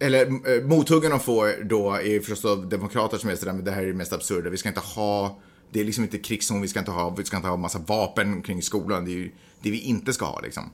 [0.00, 3.70] eller eh, mothuggen de får då är förstås av demokrater som är sådär, men det
[3.70, 5.38] här är det mest absurda, vi ska inte ha,
[5.72, 8.42] det är liksom inte krigszon, vi ska inte ha, vi ska inte ha massa vapen
[8.42, 9.30] kring skolan, det är ju
[9.62, 10.70] det vi inte ska ha liksom.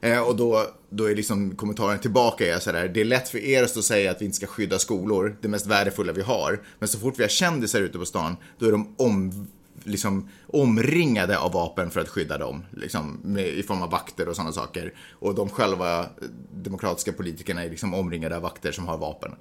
[0.00, 3.62] Eh, och då, då är liksom kommentaren tillbaka är sådär, det är lätt för er
[3.62, 6.60] att stå och säga att vi inte ska skydda skolor, det mest värdefulla vi har,
[6.78, 9.46] men så fort vi har kändisar ute på stan, då är de om,
[9.84, 14.36] liksom, omringade av vapen för att skydda dem, liksom, med, i form av vakter och
[14.36, 14.94] sådana saker.
[15.12, 16.06] Och de själva,
[16.54, 19.32] demokratiska politikerna, är liksom omringade av vakter som har vapen.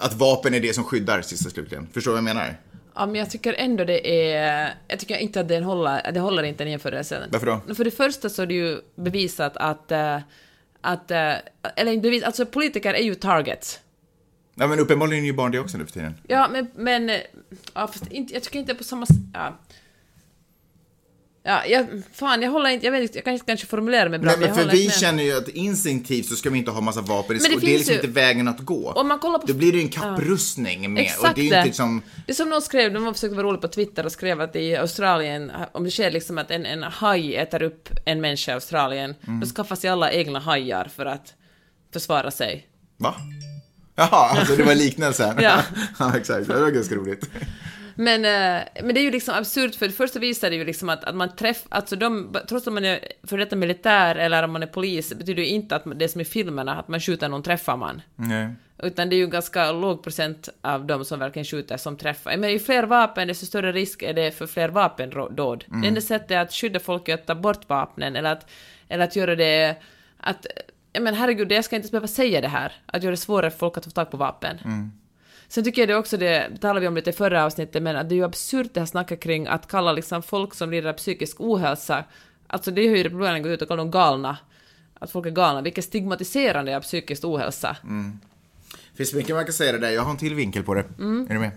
[0.00, 1.86] Att vapen är det som skyddar, sist och slutligen.
[1.92, 2.60] Förstår du vad jag menar?
[2.98, 4.74] Ja, men jag tycker ändå det är...
[4.88, 7.22] Jag tycker inte att den håller, det håller inte den jämförelsen.
[7.30, 7.74] Varför då?
[7.74, 9.92] För det första så är det ju bevisat att...
[9.92, 10.18] eh,
[10.80, 11.34] att eh,
[11.76, 13.80] eller bevis, alltså politiker är ju targets.
[14.54, 16.14] Ja, men uppenbarligen är ju barn det också nu för tiden.
[16.28, 16.70] Ja, men...
[16.74, 17.16] men eh,
[17.74, 19.06] ja, fast inte, jag tycker inte på samma...
[19.34, 19.58] Ja.
[21.48, 22.86] Ja, jag, fan, jag håller inte...
[22.86, 25.36] Jag vet jag kan inte kanske formulera mig bra, Nej, men för vi känner ju
[25.36, 27.60] att instinktivt så ska vi inte ha massa vapen i Men det skolan.
[27.60, 28.92] Det är liksom ju- inte vägen att gå.
[28.92, 31.02] Om man kollar på- Då blir det ju en kapprustning med.
[31.02, 32.02] Exakt och det är inte liksom...
[32.26, 34.76] Det är som någon skrev, de försökte vara roligt på Twitter och skrev att i
[34.76, 39.14] Australien, om det sker liksom att en, en haj äter upp en människa i Australien,
[39.26, 39.40] Mm.
[39.40, 41.34] då skaffar sig alla egna hajar för att
[41.92, 42.66] försvara sig.
[42.96, 43.14] Va?
[43.96, 44.08] Jaha,
[44.38, 45.36] alltså det var liknelsen.
[45.40, 45.62] Ja.
[45.98, 46.48] ja, exakt.
[46.48, 47.30] Det var ganska roligt.
[48.00, 50.88] Men, eh, men det är ju liksom absurt, för först så visar det ju liksom
[50.88, 54.52] att, att man träffar, alltså de, trots att man är för detta militär eller om
[54.52, 57.42] man är polis, betyder ju inte att det som i filmerna, att man skjuter någon
[57.42, 58.02] träffar man.
[58.16, 58.48] Nej.
[58.82, 62.36] Utan det är ju ganska låg procent av de som verkligen skjuter som träffar.
[62.36, 65.64] Men ju fler vapen, desto större risk är det för fler vapendåd.
[65.68, 65.80] Mm.
[65.80, 68.50] Det enda sättet att skydda folk är att ta bort vapnen, eller att,
[68.88, 69.76] eller att göra det...
[70.16, 70.46] Att,
[71.00, 72.72] men herregud, jag ska inte behöva säga det här.
[72.86, 74.58] Att göra det svårare för folk att få tag på vapen.
[74.64, 74.92] Mm.
[75.48, 78.08] Sen tycker jag det också, det talade vi om lite i förra avsnittet, men att
[78.08, 80.92] det är ju absurt det här snacket kring att kalla liksom folk som lider av
[80.92, 82.04] psykisk ohälsa,
[82.46, 84.38] alltså det är ju Republikanerna går ut och kallar dem galna,
[84.94, 87.76] att folk är galna, vilket stigmatiserande av psykisk ohälsa.
[87.82, 88.18] Mm.
[88.94, 89.90] Finns mycket man kan säga det där.
[89.90, 90.80] Jag har en till vinkel på det.
[90.80, 91.50] Är du med?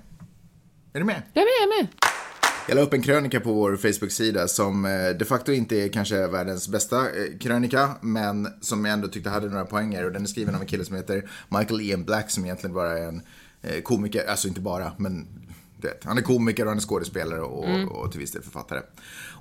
[0.94, 1.22] Är du med?
[1.34, 1.88] Jag är med, jag är med.
[2.68, 6.28] Jag la upp en krönika på vår Facebook-sida som eh, de facto inte är kanske
[6.28, 10.06] världens bästa eh, krönika, men som jag ändå tyckte hade några poänger.
[10.06, 12.98] Och den är skriven av en kille som heter Michael Ian Black som egentligen bara
[12.98, 13.22] är en
[13.84, 15.28] komiker, alltså inte bara, men
[15.82, 18.80] vet, han är komiker och han är skådespelare och, och till viss del författare.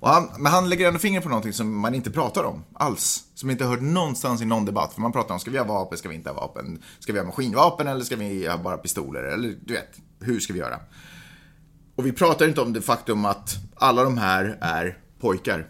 [0.01, 3.25] Och han, men han lägger ändå fingret på någonting som man inte pratar om alls.
[3.35, 4.95] Som inte hört någonstans i någon debatt.
[4.95, 6.83] För man pratar om, ska vi ha vapen, ska vi inte ha vapen?
[6.99, 9.23] Ska vi ha maskinvapen eller ska vi ha bara pistoler?
[9.23, 10.81] Eller du vet, hur ska vi göra?
[11.97, 15.67] Och vi pratar inte om det faktum att alla de här är pojkar.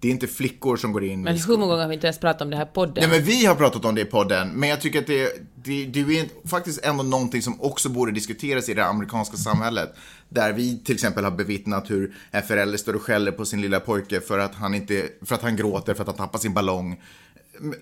[0.00, 2.18] Det är inte flickor som går in Men hur många gånger har vi inte ens
[2.18, 2.94] pratat om det här podden?
[2.96, 5.32] Nej men vi har pratat om det i podden, men jag tycker att det,
[5.64, 9.94] det, det är faktiskt ändå någonting som också borde diskuteras i det amerikanska samhället.
[10.28, 13.80] Där vi till exempel har bevittnat hur en förälder står och skäller på sin lilla
[13.80, 17.00] pojke för att han, inte, för att han gråter, för att han tappar sin ballong.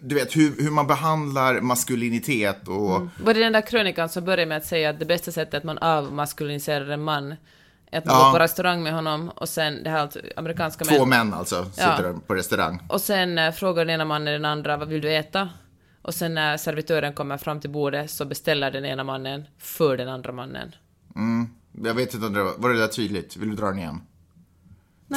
[0.02, 3.08] Du vet hur, hur man behandlar maskulinitet och...
[3.24, 5.64] Var det den där krönikan som började med att säga att det bästa sättet att
[5.64, 7.34] man avmaskuliniserar en man
[7.90, 8.24] är att man Ja.
[8.24, 11.64] går på restaurang med honom och sen, det här är alltså amerikanska Två män alltså,
[11.64, 12.20] sitter Ja.
[12.26, 12.82] på restaurang.
[12.88, 15.48] Och sen eh, frågar den ena mannen den andra vad vill du äta?
[16.02, 20.08] Och sen när servitören kommer fram till bordet så beställer den ena mannen för den
[20.08, 20.74] andra mannen.
[21.84, 23.36] Jag vet inte om det var, var det där tydligt?
[23.36, 24.00] Vill du dra den igen?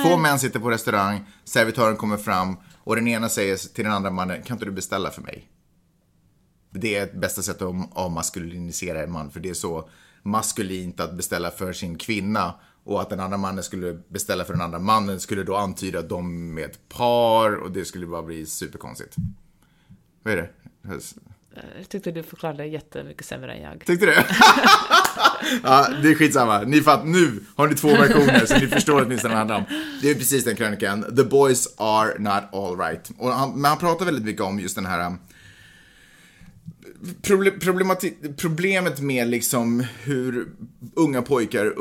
[0.03, 4.09] Två män sitter på restaurang, servitören kommer fram och den ena säger till den andra
[4.09, 5.49] mannen, kan inte du beställa för mig?
[6.71, 9.89] Det är ett bästa sättet att avmaskulinisera en man, för det är så
[10.23, 14.61] maskulint att beställa för sin kvinna och att den andra mannen skulle beställa för den
[14.61, 18.45] andra mannen skulle då antyda att de är ett par och det skulle bara bli
[18.45, 19.15] superkonstigt.
[20.23, 20.49] Vad är det?
[21.55, 23.85] Eh, Jag tyckte du förklarade jättemycket sämre än jag.
[23.85, 24.11] Tyckte du?
[25.63, 26.61] ja, det är skitsamma.
[26.61, 29.87] Ni fatt, nu har ni två versioner så ni förstår åtminstone vad det handlar om.
[30.01, 31.15] Det är precis den krönikan.
[31.15, 33.11] The boys are not all right.
[33.17, 35.17] Och han, men han pratar väldigt mycket om just den här um,
[38.37, 40.47] problemet med liksom hur
[40.95, 41.79] unga pojkar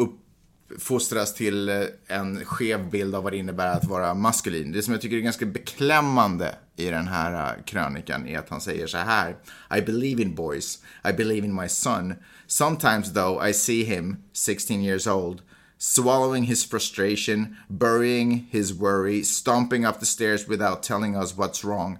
[0.79, 4.73] fostras till eh, en skev bild av vad det innebär att vara maskulin.
[4.73, 8.61] Det som jag tycker är ganska beklämmande i den här eh, krönikan är att han
[8.61, 9.37] säger så här.
[9.79, 10.79] I believe in boys.
[11.05, 12.15] I believe in my son.
[12.47, 15.43] Sometimes though I see him, 16 years old,
[15.79, 21.99] swallowing his frustration, burying his worry, stomping up the stairs without telling us what's wrong.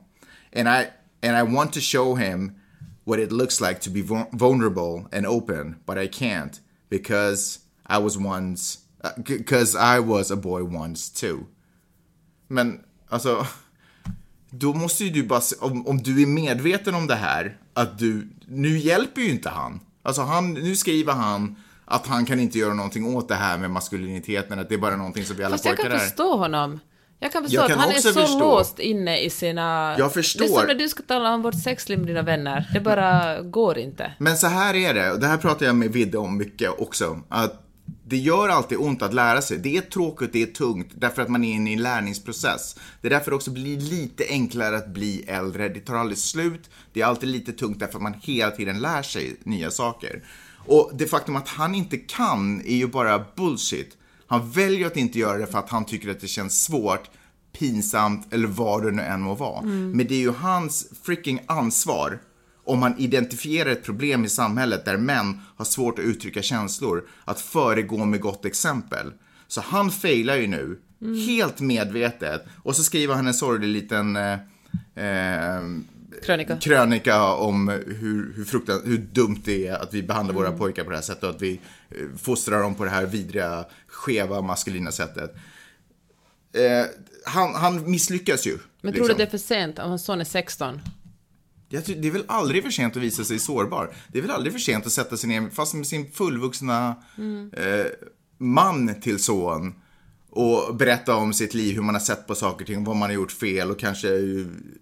[0.53, 0.91] And I
[1.23, 2.57] and I want to show him
[3.05, 8.17] what it looks like to be vulnerable and open, but I can't because i was
[8.17, 8.79] once
[9.27, 11.39] because I was a boy once too.
[12.49, 13.47] Men alltså,
[14.51, 18.29] då måste ju du bara, om, om du är medveten om det här, att du,
[18.47, 19.81] nu hjälper ju inte han.
[20.03, 23.71] Alltså han, nu skriver han att han kan inte göra någonting åt det här med
[23.71, 26.05] maskuliniteten, att det är bara någonting som vi alla Fast jag pojkar kan är.
[26.05, 26.81] förstå honom.
[27.19, 28.39] Jag kan förstå Jag att kan han är så förstå.
[28.39, 29.95] låst inne i sina...
[29.99, 30.45] Jag förstår.
[30.45, 32.71] Det är som när du ska tala om vårt sexliv med dina vänner.
[32.73, 34.13] Det bara går inte.
[34.19, 37.21] Men så här är det, och det här pratar jag med Vidde om mycket också.
[37.29, 37.62] Att
[38.13, 39.59] det gör alltid ont att lära sig.
[39.59, 42.77] Det är tråkigt, det är tungt, därför att man är inne i en lärningsprocess.
[43.01, 45.69] Det är därför det också blir lite enklare att bli äldre.
[45.69, 46.71] Det tar aldrig slut.
[46.93, 50.25] Det är alltid lite tungt därför att man hela tiden lär sig nya saker.
[50.67, 53.97] Och det faktum att han inte kan är ju bara bullshit.
[54.27, 57.11] Han väljer att inte göra det för att han tycker att det känns svårt,
[57.59, 59.63] pinsamt eller vad det nu än må vara.
[59.63, 62.21] Men det är ju hans freaking ansvar
[62.65, 67.41] om man identifierar ett problem i samhället där män har svårt att uttrycka känslor, att
[67.41, 69.13] föregå med gott exempel.
[69.49, 70.81] Så han failar ju nu,
[71.27, 72.45] helt medvetet.
[72.63, 74.33] Och så skriver han en sorglig liten eh,
[74.95, 75.63] eh,
[76.23, 76.57] Krönika.
[76.57, 80.91] krönika om hur, hur, fruktan, hur dumt det är att vi behandlar våra pojkar på
[80.91, 84.93] det här sättet och att vi eh, fostrar dem på det här vidriga, skeva, maskulina
[84.93, 85.35] sättet.
[86.53, 86.87] Eh,
[87.25, 88.59] han, han misslyckas ju.
[88.81, 89.09] Men tror liksom.
[89.09, 90.81] du det är för sent om hans son är 16?
[91.73, 93.95] Det är väl aldrig för sent att visa sig sårbar.
[94.09, 96.95] Det är väl aldrig för sent att sätta sig ner, fast med sin fullvuxna
[97.57, 97.87] eh,
[98.39, 99.75] man till son
[100.35, 103.09] och berätta om sitt liv, hur man har sett på saker och ting, vad man
[103.09, 104.09] har gjort fel och kanske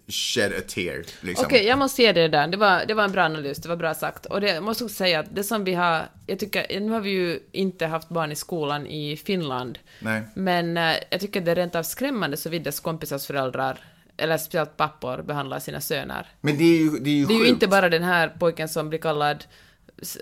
[0.07, 1.03] shed a tear.
[1.21, 1.45] Liksom.
[1.45, 2.47] Okej, jag måste ge det där.
[2.47, 4.25] Det var, det var en bra analys, det var bra sagt.
[4.25, 6.09] Och det, jag måste också säga att det som vi har...
[6.27, 9.79] Jag tycker, nu har vi ju inte haft barn i skolan i Finland.
[9.99, 10.21] Nej.
[10.35, 13.79] Men eh, jag tycker det är rent av skrämmande så viddas kompisars föräldrar,
[14.21, 16.27] eller speciellt pappor, behandlar sina söner.
[16.41, 18.69] Men det är ju, det är ju Det är ju inte bara den här pojken
[18.69, 19.43] som blir kallad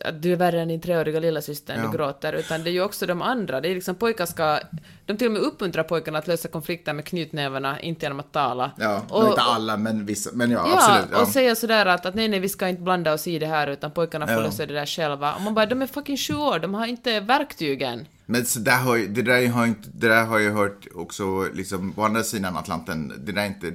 [0.06, 1.92] att du är värre än din treåriga lillasyster Ja.
[1.92, 3.62] du gråter, utan det är ju också de andra.
[3.62, 4.60] Det är liksom pojkar ska...
[5.06, 8.72] De till och med uppmuntrar pojkarna att lösa konflikter med knytnävarna, inte genom att tala.
[8.78, 10.30] Ja, Och- inte alla, men vissa.
[10.34, 11.10] Men ja, Ja, absolut.
[11.12, 11.22] Ja.
[11.22, 13.68] och säga sådär att, att nej, nej, vi ska inte blanda oss i det här,
[13.68, 14.42] utan pojkarna får Ja.
[14.42, 15.34] lösa det där själva.
[15.34, 18.08] Och man bara, de är fucking sju år, de har inte verktygen.
[18.26, 21.44] Men så där har, ju- det, där har inte, det där har jag hört också,
[21.54, 23.14] liksom, på andra sidan Atlanten.
[23.26, 23.74] Det där är inte...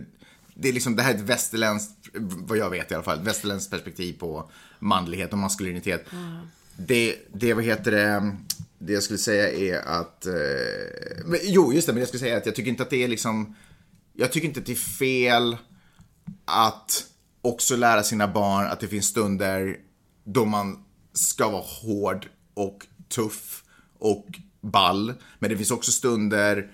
[0.55, 3.71] Det är liksom, det här är ett västerländskt, vad jag vet i alla fall, västerländskt
[3.71, 6.07] perspektiv på manlighet och maskulinitet.
[6.77, 8.37] Det, det, vad heter det,
[8.79, 10.35] det jag skulle säga är att, eh,
[11.43, 13.57] jo just det, men jag skulle säga att jag tycker inte att det är liksom,
[14.13, 15.57] jag tycker inte att det är fel
[16.45, 17.07] att
[17.43, 19.77] också lära sina barn att det finns stunder
[20.25, 23.65] då man ska vara hård och tuff
[23.99, 24.27] och
[24.61, 25.15] ball.
[25.39, 26.71] Men det finns också stunder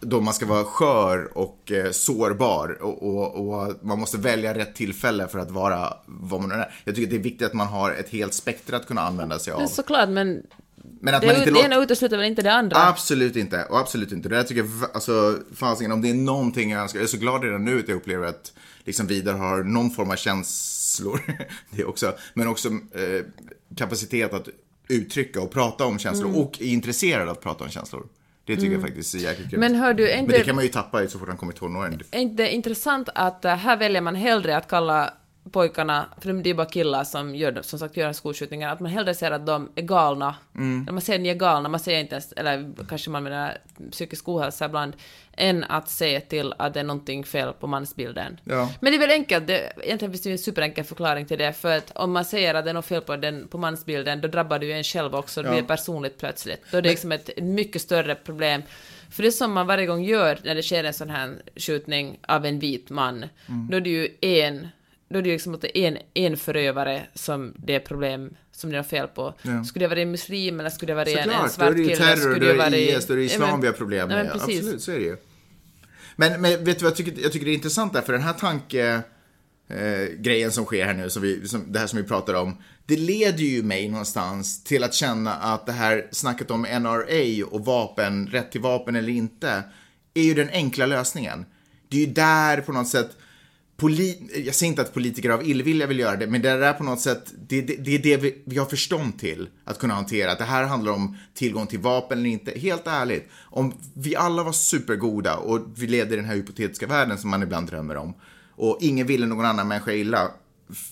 [0.00, 4.74] då man ska vara skör och eh, sårbar och, och, och man måste välja rätt
[4.74, 6.74] tillfälle för att vara vad man är.
[6.84, 9.38] Jag tycker att det är viktigt att man har ett helt spektra att kunna använda
[9.38, 9.58] sig av.
[9.58, 10.42] Men såklart, men
[11.00, 11.66] Men att det, man inte det låter...
[11.66, 12.76] ena utesluter väl inte det andra?
[12.76, 14.28] Absolut inte, och absolut inte.
[14.28, 17.16] Det där tycker jag, alltså, fasiken, om det är någonting jag önskar, jag är så
[17.16, 18.52] glad redan nu att jag upplever att
[18.84, 21.20] liksom Vidar har någon form av känslor,
[21.70, 23.24] det också, men också eh,
[23.76, 24.48] kapacitet att
[24.88, 26.40] uttrycka och prata om känslor Mm.
[26.40, 28.06] och är intresserad av att prata om känslor.
[28.46, 29.60] Det tycker jag faktiskt är jäkligt grymt.
[29.60, 31.52] Men hör du, är Men inte, det kan man ju tappa så fort han kommer
[31.52, 32.00] i tonåren.
[32.10, 35.14] är inte intressant att eh, här väljer man hellre att kalla
[35.50, 39.14] pojkarna, för det är bara killar som gör, som sagt gör skolskjutningar, att man hellre
[39.14, 40.34] säger att de är galna.
[40.54, 40.82] Mm.
[40.84, 43.58] När man säger att ni är galna, man säger inte ens, eller kanske man menar
[43.90, 44.92] psykisk ohälsa ibland,
[45.36, 48.40] än att se till att det är någonting fel på mansbilden.
[48.44, 48.70] Ja.
[48.80, 51.52] Men det är väl enkelt, det, egentligen finns det ju en superenkel förklaring till det,
[51.52, 54.28] för att om man säger att det är något fel på, den, på mansbilden, då
[54.28, 55.54] drabbar det ju en själv också, det Ja.
[55.54, 56.64] blir personligt plötsligt.
[56.70, 58.62] Då är det liksom ett mycket större problem.
[59.10, 62.46] För det som man varje gång gör när det sker en sån här skjutning av
[62.46, 63.68] en vit man, Mm.
[63.70, 64.68] då är det ju en
[65.14, 68.36] då är det ju liksom att det är en, en förövare som det är problem
[68.52, 69.34] som det är fel på.
[69.42, 69.64] Ja.
[69.64, 71.74] Skulle det vara en muslim eller skulle det vara en, en Såklart, då svart är
[71.74, 71.98] det ju kille?
[71.98, 74.32] terror, då är det IS, då är det islam men- vi har problem Nej, med.
[74.32, 74.58] precis.
[74.58, 75.16] Absolut, så är det ju.
[76.16, 78.22] Men, men vet du vad jag tycker, jag tycker det är intressant där, för den
[78.22, 79.02] här tanke...
[79.68, 82.56] Eh, grejen som sker här nu, som vi, som, det här som vi pratar om,
[82.86, 87.64] det leder ju mig någonstans till att känna att det här snacket om NRA och
[87.64, 89.62] vapen, rätt till vapen eller inte,
[90.14, 91.46] är ju den enkla lösningen.
[91.88, 93.10] Det är ju där på något sätt,
[93.76, 97.00] jag säger inte att politiker av illvilja vill göra det, men det är på något
[97.00, 100.32] sätt, det, det, det är det vi, vi har förstånd till att kunna hantera.
[100.32, 102.58] Att det här handlar om tillgång till vapen eller inte.
[102.58, 107.18] Helt ärligt, om vi alla var supergoda och vi levde i den här hypotetiska världen
[107.18, 108.14] som man ibland drömmer om
[108.56, 110.30] och ingen ville någon annan människa illa.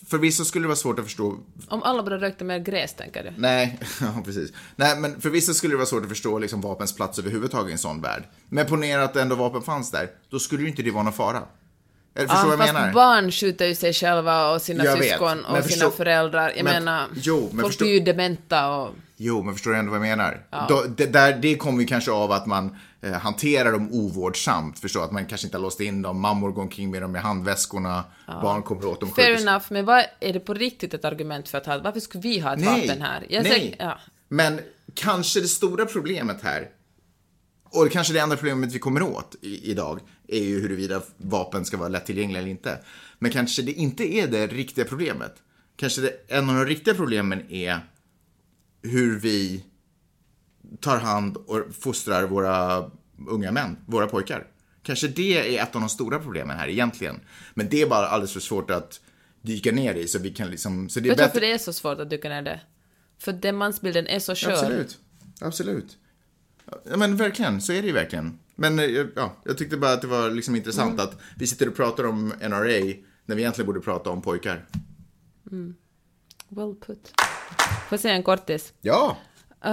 [0.09, 3.33] Förvisso skulle det vara svårt att förstå Om alla bara rökte mer gräs, tänker du?
[3.37, 4.53] Nej, ja, precis.
[4.77, 7.73] Nej, men för vissa skulle det vara svårt att förstå liksom, vapens plats överhuvudtaget i
[7.73, 8.23] en sån värld.
[8.49, 11.43] Men ponera att ändå vapen fanns där, då skulle ju inte det vara någon fara.
[12.15, 12.93] Eller, förstår du vad jag menar?
[12.93, 16.53] barn skjuter ju sig själva och sina Jag vet, syskon men och sina förstå- föräldrar.
[16.57, 18.91] Jag men- menar, jo, men folk förstå- blir ju dementa och...
[19.17, 20.47] Jo, men förstår du ändå vad jag menar?
[20.69, 24.79] Då, det, där, det kommer ju kanske av att man eh, hanterar dem ovårdsamt.
[24.79, 27.19] Förstå att man kanske inte har låst in dem, mammor går omkring med dem i
[27.19, 28.05] handväskorna,
[28.43, 29.11] barn kommer åt dem.
[29.13, 31.79] Fair skjuter- enough, men vad är det på riktigt ett argument för att ha...
[31.79, 33.27] Varför skulle vi ha ett vapen här?
[33.29, 33.53] Jag nej.
[33.53, 33.99] säger- ja.
[34.29, 34.61] Men
[34.95, 36.69] kanske det stora problemet här,
[37.71, 40.01] och kanske det enda problemet vi kommer åt i, idag,
[40.35, 42.79] är ju huruvida vapen ska vara lättillgängliga eller inte.
[43.19, 45.35] Men kanske det inte är det riktiga problemet.
[45.77, 47.81] Kanske det, en av de riktiga problemen är
[48.83, 49.65] hur vi
[50.81, 52.91] tar hand och fostrar våra
[53.29, 54.47] unga män, våra pojkar.
[54.83, 57.21] Kanske det är ett av de stora problemen här egentligen.
[57.55, 59.01] Men det är bara alldeles för svårt att
[59.43, 60.89] dyka ner i så vi kan liksom...
[60.89, 61.41] Så det är Vet du bättre...
[61.41, 62.61] det är så svårt att dyka ner det?
[63.19, 64.53] För den mansbilden är så skör.
[64.53, 64.99] Absolut.
[65.41, 65.97] Absolut.
[66.91, 68.39] Ja, men verkligen, så är det ju verkligen.
[68.55, 68.85] Men eh,
[69.17, 71.05] ja, jag tyckte bara att det var liksom intressant Mm.
[71.05, 72.95] att vi sitter och pratar om NRA
[73.27, 74.65] när vi egentligen borde prata om pojkar.
[76.49, 77.13] Well put.
[77.89, 78.73] Får jag säga en kortis?
[78.81, 79.17] Ja,
[79.65, 79.69] Uh,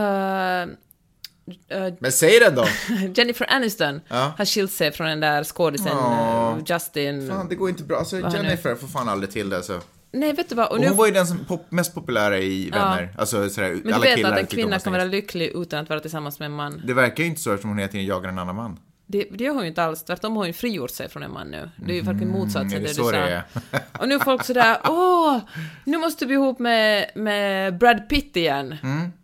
[1.78, 2.66] uh, men säg den då!
[3.16, 4.34] Jennifer Aniston Ja.
[4.38, 7.30] har skilt sig från den där skådisen uh, Justin...
[7.30, 7.98] Fan, det går inte bra.
[7.98, 8.20] Alltså?
[8.20, 9.58] Jennifer får fan aldrig till det.
[9.58, 9.82] Alltså.
[10.12, 10.68] Nej, vet du vad?
[10.68, 10.88] Och Och nu...
[10.88, 13.14] hon var ju den som pop, mest populära i Vänner.
[13.18, 16.00] Alltså, sådär, Men du alla vet att en kvinna kan vara lycklig utan att vara
[16.00, 16.82] tillsammans med en man.
[16.86, 18.80] Det verkar ju inte så eftersom hon heter Jagar en annan man.
[19.08, 21.34] Det, det gör hon ju inte alls, tvärtom har hon ju frigjort sig från en
[21.34, 21.70] man nu.
[21.86, 23.80] Det är ju verkligen motsatsen är det det du det sa.
[24.00, 25.40] Och nu är folk sådär, åh,
[25.84, 28.76] nu måste du bli ihop med, med Brad Pitt igen.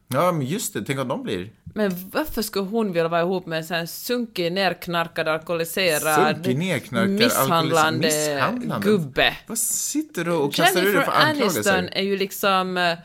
[0.07, 0.83] Ja, men just det.
[0.85, 1.49] Tänk om de blir...
[1.77, 6.57] Men varför skulle hon vilja vara ihop med en sån här sunkig, nerknarkad, alkoholiserad, Sunkig,
[6.57, 8.87] nerknarkad, misshandlande, misshandlande?
[8.89, 9.33] gubbe?
[9.47, 11.73] Vad sitter du och kastar ur dig Jennifer för anklagelser?
[11.77, 12.77] Aniston är ju liksom...
[12.77, 12.97] eh,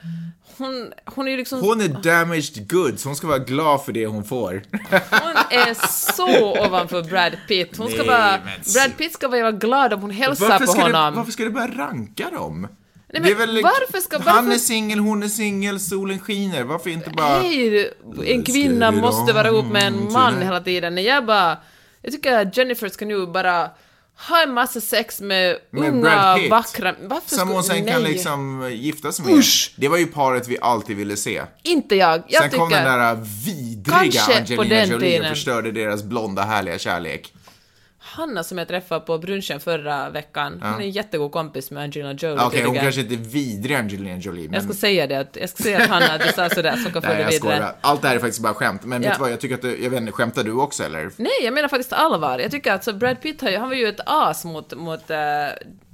[0.59, 1.61] Hon, hon är ju liksom...
[1.61, 4.63] Hon är damaged goods, hon ska vara glad för det hon får.
[5.11, 5.75] Hon är
[6.13, 7.77] så ovanför Brad Pitt.
[7.77, 8.31] Hon ska Nej, vara...
[8.31, 11.15] men Brad Pitt ska vara glad om hon hälsar Varför på ska, du, honom.
[11.15, 12.69] varför ska du börja ranka dem?
[13.13, 16.63] Men Det är väl- varför ska- Han varför- är singel, hon är singel, solen skiner.
[16.65, 17.41] Varför inte bara...
[17.41, 17.91] Hej,
[18.27, 20.11] en kvinna måste vara ihop med en då?
[20.11, 20.95] man hela tiden.
[20.95, 21.59] Nej, Jag bara...
[22.03, 23.71] Jag tycker att Jennifer ska nu bara
[24.29, 26.95] ha en massa sex med, Med unga, vackra...
[27.03, 28.13] Varför Som hon sen kan nej.
[28.13, 29.35] liksom gifta sig med.
[29.35, 29.73] Usch.
[29.77, 31.43] Det var ju paret vi alltid ville se.
[31.63, 32.23] Inte jag.
[32.29, 32.59] Jag sen tycker...
[32.63, 33.15] kom den där
[33.47, 37.33] vidriga Kanske Angelina Jolie och förstörde deras blonda härliga kärlek.
[38.11, 42.13] Hanna som jag träffade på brunchen förra veckan, hon är en jättegod kompis med Angelina
[42.13, 42.35] Jolie.
[42.35, 42.83] Okej, hon tydligen.
[42.83, 44.55] kanske inte är vidrig Angelina Jolie, men...
[44.55, 46.91] Jag ska säga det, att, jag ska säga att Hanna, att du sa sådär, så
[46.91, 47.75] kan följa vidare.
[47.81, 48.85] Allt det här är faktiskt bara skämt.
[48.85, 49.15] Men vet Ja.
[49.15, 51.11] du vad, jag tycker att du, jag vet inte, skämtar du också eller?
[51.17, 52.39] Nej, jag menar faktiskt allvar.
[52.39, 55.11] Jag tycker att så Brad Pitt har ju, han var ju ett as mot, mot,
[55.11, 55.19] äh,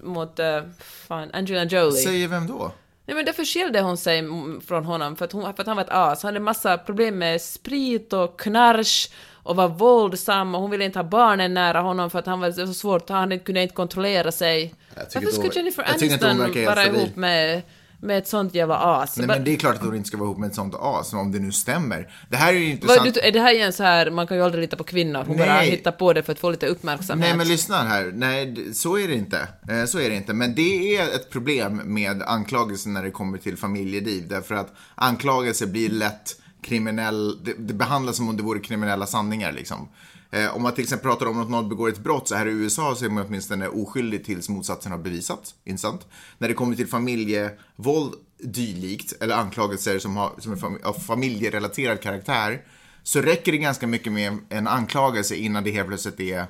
[0.03, 0.61] mot äh,
[1.09, 2.03] fan, Angelina Jolie.
[2.03, 2.73] Säger vem då?
[3.07, 4.25] Nej men därför skilde hon sig
[4.67, 6.23] från honom, för att, hon, för att han var ett as.
[6.23, 9.11] Han hade massa problem med sprit och knarsch
[9.47, 12.53] och var våldsam och hon ville inte ha barnen nära honom för att han var
[12.53, 14.75] så svårt, han kunde inte kontrollera sig.
[15.15, 17.63] Varför skulle Jennifer Aniston vara ihop med,
[18.01, 19.17] med ett sånt jävla as?
[19.19, 20.75] Nej, Bara- men det är klart att hon inte ska vara ihop med ett sånt
[20.81, 22.09] as, om det nu stämmer.
[22.31, 23.15] Det här är ju Vad, intressant.
[23.15, 25.37] du, är det här igen så här, man kan ju aldrig lita på kvinnor, hon
[25.37, 25.71] bara Nej.
[25.71, 27.29] hittar på det för att få lite uppmärksamhet.
[27.29, 29.49] Nej men lyssna här, nej så är det inte.
[29.71, 30.33] Eh, Så är det inte.
[30.33, 34.29] Men det är ett problem med anklagelser när det kommer till familjeliv.
[34.29, 36.37] Därför att anklagelser blir lätt
[36.67, 39.89] kriminell, det, det behandlas som om det vore kriminella sanningar liksom.
[40.31, 42.51] Eh, om man till exempel pratar om att någon begår ett brott, så här i
[42.51, 45.55] USA så är man åtminstone oskyldig tills motsatsen har bevisats.
[45.65, 46.07] Inte sant?
[46.39, 52.01] När det kommer till familjevåld dylikt, eller anklagelser som, har, som är fam- av familjerelaterad
[52.01, 52.63] karaktär,
[53.03, 56.47] så räcker det ganska mycket med en anklagelse innan det helt plötsligt är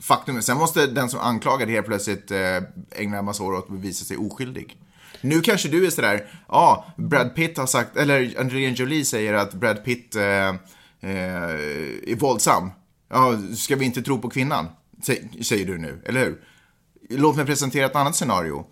[0.00, 0.42] faktum.
[0.42, 2.56] Sen måste den som anklagar helt plötsligt eh,
[2.90, 4.76] ägna en massa år åt att bevisa sig oskyldig.
[5.20, 9.54] Nu kanske du är sådär, ja, Brad Pitt har sagt, eller Angelina Jolie säger att
[9.54, 10.54] Brad Pitt eh, eh,
[12.06, 12.70] är våldsam.
[13.10, 14.66] Ja, ska vi inte tro på kvinnan?
[15.42, 16.40] Säger du nu, eller hur?
[17.10, 18.66] Låt mig presentera ett annat scenario.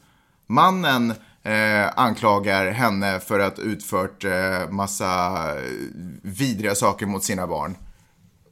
[0.46, 5.06] Mannen eh, anklagar henne för att utfört eh, massa
[5.56, 5.62] eh,
[6.22, 7.76] vidriga saker mot sina barn.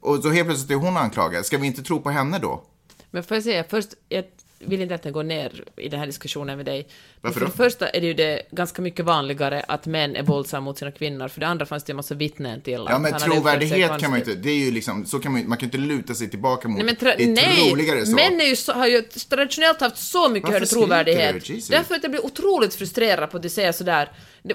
[0.01, 1.45] Och så helt plötsligt är hon anklagad.
[1.45, 2.63] Ska vi inte tro på henne då?
[3.11, 4.23] Men får jag säga först, jag
[4.59, 6.87] vill inte att den går ner i den här diskussionen med dig.
[7.25, 7.63] Men Varför för då?
[7.63, 10.91] det första är det ju det ganska mycket vanligare att män är våldsamma mot sina
[10.91, 12.85] kvinnor, för det andra fanns det en massa vittnen till.
[12.89, 15.57] Ja, men trovärdighet kan man ju inte, det är ju liksom, så kan man, man
[15.57, 16.77] kan inte luta sig tillbaka mot.
[16.77, 18.11] Nej, men tra- det är nej, så.
[18.15, 21.45] män är ju så, har ju traditionellt haft så mycket högre trovärdighet.
[21.45, 21.59] du?
[21.69, 24.11] Därför att jag blir otroligt frustrerad på att du säger sådär.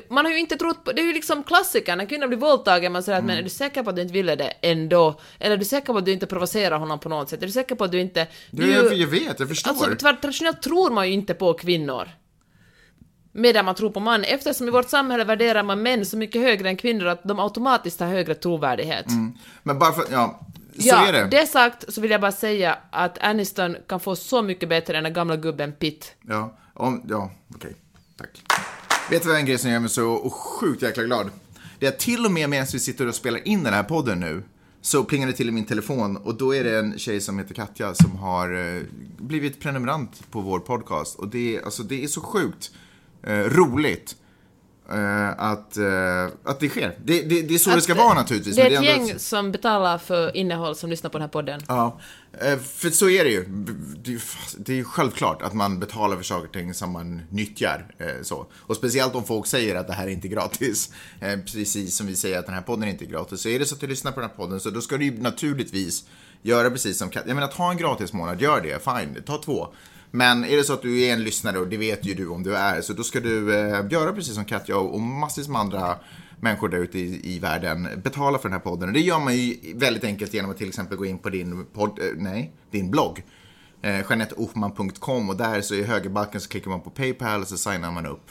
[0.08, 2.92] Man har ju inte trott på, det är ju liksom klassikern, när kvinnan blir våldtagen,
[2.92, 3.38] man säger att men Mm.
[3.40, 5.20] är du säker på att du inte ville det ändå?
[5.38, 7.42] Eller är du säker på att du inte provocerar honom på något sätt?
[7.42, 8.26] Är du säker på att du inte...
[8.50, 9.70] Du, jag, jag vet, jag förstår.
[9.70, 12.08] Alltså, tra- traditionellt tror man ju inte på kvinnor.
[13.32, 16.68] Medan man tror på män, eftersom i vårt samhälle värderar man män så mycket högre
[16.68, 19.06] än kvinnor att de automatiskt har högre trovärdighet.
[19.62, 20.40] Men bara för, ja,
[20.78, 21.28] så ja, är det.
[21.30, 25.04] det sagt så vill jag bara säga att Aniston kan få så mycket bättre än
[25.04, 26.14] den gamla gubben Pitt.
[26.22, 27.74] Ja, om, ja, okej.
[28.16, 28.42] Tack.
[29.10, 31.30] Vet du vad en grej som gör mig så sjukt jäkla glad?
[31.78, 34.42] Det är till och med medan vi sitter och spelar in den här podden nu
[34.80, 37.54] så plingar det till i min telefon och då är det en tjej som heter
[37.54, 38.82] Katja som har eh,
[39.18, 42.70] blivit prenumerant på vår podcast och det, alltså, det är så sjukt
[43.26, 44.16] roligt
[44.90, 46.96] eh, att, eh, att det sker.
[47.04, 48.56] Det, det, det är så det ska Att, vara naturligtvis.
[48.56, 51.60] Det är ett ändå- gäng som betalar för innehåll som lyssnar på den här podden.
[51.68, 52.00] Ja,
[52.40, 53.44] eh, för så är det ju.
[53.96, 54.20] Det är ju
[54.58, 57.94] det är självklart att man betalar för saker och ting som man nyttjar.
[57.98, 58.46] eh, Så.
[58.56, 60.92] Och speciellt om folk säger att det här är inte gratis.
[61.20, 63.40] Eh, Precis som vi säger att den här podden inte är gratis.
[63.40, 65.04] Så är det så att du lyssnar på den här podden så då ska du
[65.04, 66.04] ju naturligtvis
[66.42, 69.68] göra precis som Kat- Jag menar, ta en gratis månad, gör det, fine, ta två.
[70.10, 72.42] Men är det så att du är en lyssnare, och det vet ju du om
[72.42, 75.96] du är, så då ska du eh, göra precis som Katja och, massvis med andra
[76.40, 78.88] människor där ute i, i världen betala för den här podden.
[78.88, 81.64] Och det gör man ju väldigt enkelt genom att till exempel gå in på din,
[81.64, 83.24] podd, eh, nej, din blogg.
[83.82, 87.90] Eh, JeanetteOhman.com och där så i högerbalken så klickar man på Paypal och så signar
[87.90, 88.30] man upp.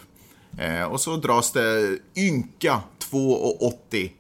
[0.58, 4.12] Eh, och så dras det ynka 2,80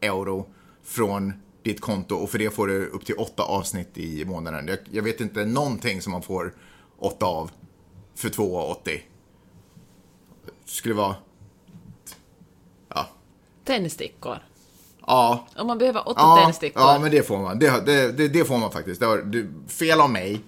[0.00, 0.46] euro
[0.84, 4.68] från ditt konto och för det får du upp till åtta avsnitt i månaden.
[4.68, 6.54] Jag, jag vet inte någonting som man får
[7.04, 7.50] åtta av
[8.14, 9.00] för 2,80.
[10.64, 11.14] Skulle vara...
[12.88, 13.08] Ja.
[13.64, 14.38] Tändstickor.
[15.06, 16.82] Ja, Om man behöver åtta Ja, tändstickor.
[16.82, 17.58] ja men det får man.
[17.58, 19.00] Det, det, det, får man faktiskt.
[19.00, 20.40] Det var, det, fel av mig.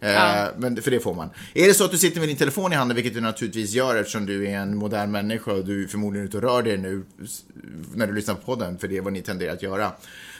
[0.00, 1.30] Eh, men, för det får man.
[1.54, 3.96] Är det så att du sitter med din telefon i handen, vilket du naturligtvis gör
[3.96, 7.04] eftersom du är en modern människa och du är förmodligen ute och rör dig nu
[7.94, 9.92] när du lyssnar på podden, för det är vad ni tenderar att göra.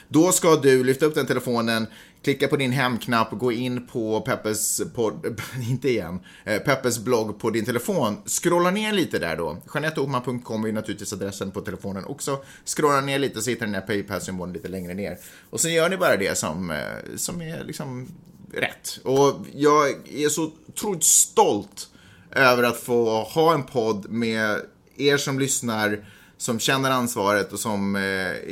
[0.07, 1.87] Då ska du lyfta upp den telefonen,
[2.23, 5.39] klicka på din hemknapp, gå in på Peppes podd,
[5.69, 8.17] inte igen, eh, Peppes blogg på din telefon.
[8.25, 9.57] Scrolla ner lite där då.
[9.73, 12.39] Jeanetteohman.com är naturligtvis adressen på telefonen också.
[12.65, 15.17] Scrolla ner lite så hittar ni den här Paypal-symbolen lite längre ner.
[15.49, 18.07] Och sen gör ni bara det som, eh, som är liksom
[18.53, 18.99] rätt.
[19.03, 21.89] Och jag är så otroligt stolt
[22.31, 24.61] över att få ha en podd med
[24.97, 26.05] er som lyssnar,
[26.37, 28.01] som känner ansvaret och som eh,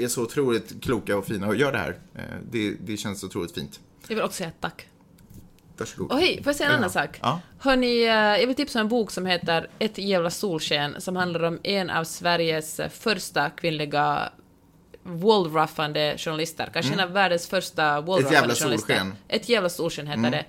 [0.04, 1.98] är så otroligt kloka och fina och gör det här.
[2.16, 2.22] Eh,
[2.52, 3.80] det, det känns otroligt fint.
[4.08, 4.88] Jag vill också säga tack.
[5.78, 6.12] Varsågod.
[6.12, 6.78] Och hej, får jag säga en Ja.
[6.78, 7.20] annan sak?
[7.22, 7.40] Ja.
[7.60, 11.44] Hörni, eh, jag vill tipsa om en bok som heter Ett jävla solsken, som handlar
[11.44, 14.30] om en av Sveriges första kvinnliga
[15.04, 16.70] wallruffande journalister.
[16.74, 18.50] Kanske en av världens första wallruffande Mm.
[18.50, 18.88] jävla journalister.
[18.98, 19.16] solsken.
[19.28, 20.32] Ett jävla solsken heter Mm.
[20.32, 20.46] det.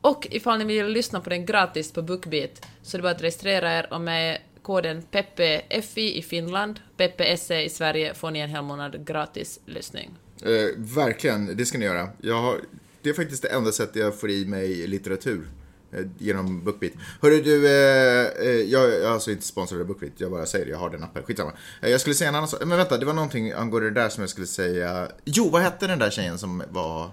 [0.00, 2.50] Och ifall ni vill lyssna på den gratis på Bookbeat
[2.82, 7.68] så är det bara att registrera er och med koden Peppefi i Finland, PEPPSE i
[7.68, 10.10] Sverige får ni en hel månad gratis lyssning.
[10.42, 12.08] Eh, verkligen, det ska ni göra.
[12.20, 12.60] Jag har,
[13.02, 15.48] det är faktiskt det enda sättet jag får i mig litteratur.
[15.92, 16.92] eh, Genom Bookbeat.
[17.22, 20.64] Hörru du, eh, eh, jag jag är alltså inte sponsrad av Bookbeat, jag bara säger
[20.64, 21.22] det, jag har den appen.
[21.22, 21.52] Skitsamma.
[21.82, 24.08] Eh, jag skulle säga en annan sak, men vänta, det var någonting angående det där
[24.08, 25.08] som jag skulle säga.
[25.24, 27.10] Jo, vad hette den där tjejen som var...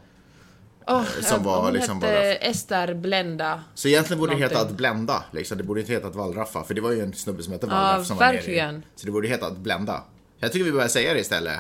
[0.87, 3.63] Oh, som var hon liksom hette bara- Ester Blenda.
[3.75, 4.71] Så egentligen borde det heta Någonting.
[4.73, 5.57] att blända, liksom.
[5.57, 7.73] Det borde inte heta att wallraffa, för det var ju en snubbe som hette Ja,
[7.73, 8.85] Wallraff som var med i- verkligen.
[8.95, 10.03] Så det borde heta att blända.
[10.39, 11.59] Jag tycker vi börjar säga det istället.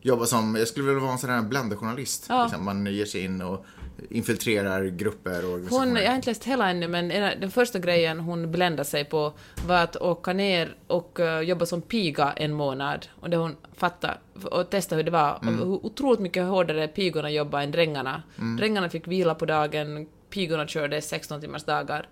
[0.00, 2.26] Jobba som, jag skulle vilja vara en sån här bländerjournalist.
[2.28, 2.44] Ja.
[2.44, 2.64] Liksom.
[2.64, 3.64] Man ger sig in och
[4.10, 8.20] infiltrerar grupper och Hon, jag har inte läst hela ännu, men en- den första grejen
[8.20, 9.32] hon bländade sig på
[9.66, 13.06] var att åka ner och eh, jobba som piga en månad.
[13.20, 15.38] Och det hon fattade och testade hur det var.
[15.42, 15.58] Mm.
[15.58, 18.22] Hur otroligt mycket hårdare pigorna jobbade än drängarna.
[18.38, 18.56] Mm.
[18.56, 22.08] Drängarna fick vila på dagen, pigorna körde 16 timmars dagar.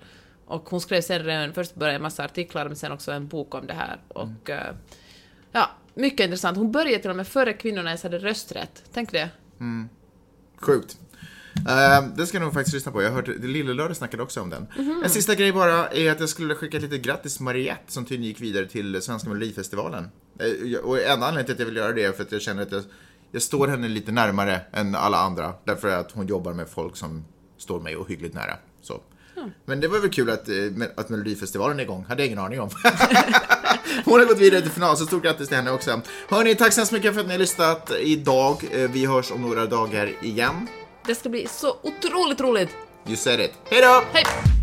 [0.47, 3.55] Och hon skrev sen redan, först började en massa artiklar, men sen också en bok
[3.55, 4.01] om det här.
[4.09, 4.75] Och eh,
[5.53, 6.57] ja, mycket intressant.
[6.59, 8.83] Hon började till och med före kvinnorna ens hade rösträtt.
[8.93, 9.29] Tänk det.
[10.57, 10.99] Sjukt.
[11.69, 13.03] Uh, det ska jag nog faktiskt lyssna på.
[13.03, 14.67] Jag har hört, Lillelördag snackade också om den.
[14.79, 15.01] Mhm.
[15.05, 18.25] En sista grej bara är att jag skulle skicka ett litet grattis Mariette som tydligen
[18.29, 20.09] gick vidare till Svenska Melodifestivalen.
[20.65, 22.63] Jag- och en anledning till att jag vill göra det är för att jag känner
[22.63, 22.83] att jag,
[23.33, 25.53] jag står henne lite närmare än alla andra.
[25.65, 27.25] Därför att hon jobbar med folk som
[27.59, 28.57] står mig ohyggligt nära.
[28.83, 29.01] Så.
[29.65, 30.55] Men det var väl kul att, eh,
[30.97, 32.05] att Melodifestivalen är igång.
[32.09, 32.71] Hade jag ingen aning om.
[34.05, 36.01] Hon har gått vidare till final, så stort grattis till henne också.
[36.29, 38.65] Hörni, tack så hemskt mycket för att ni har lyssnat idag.
[38.73, 40.67] Eh, Vi hörs om några dagar igen.
[41.07, 42.71] Det ska bli så otroligt roligt.
[43.07, 43.53] You said it.
[43.71, 44.03] Hej då!
[44.13, 44.60] Hej!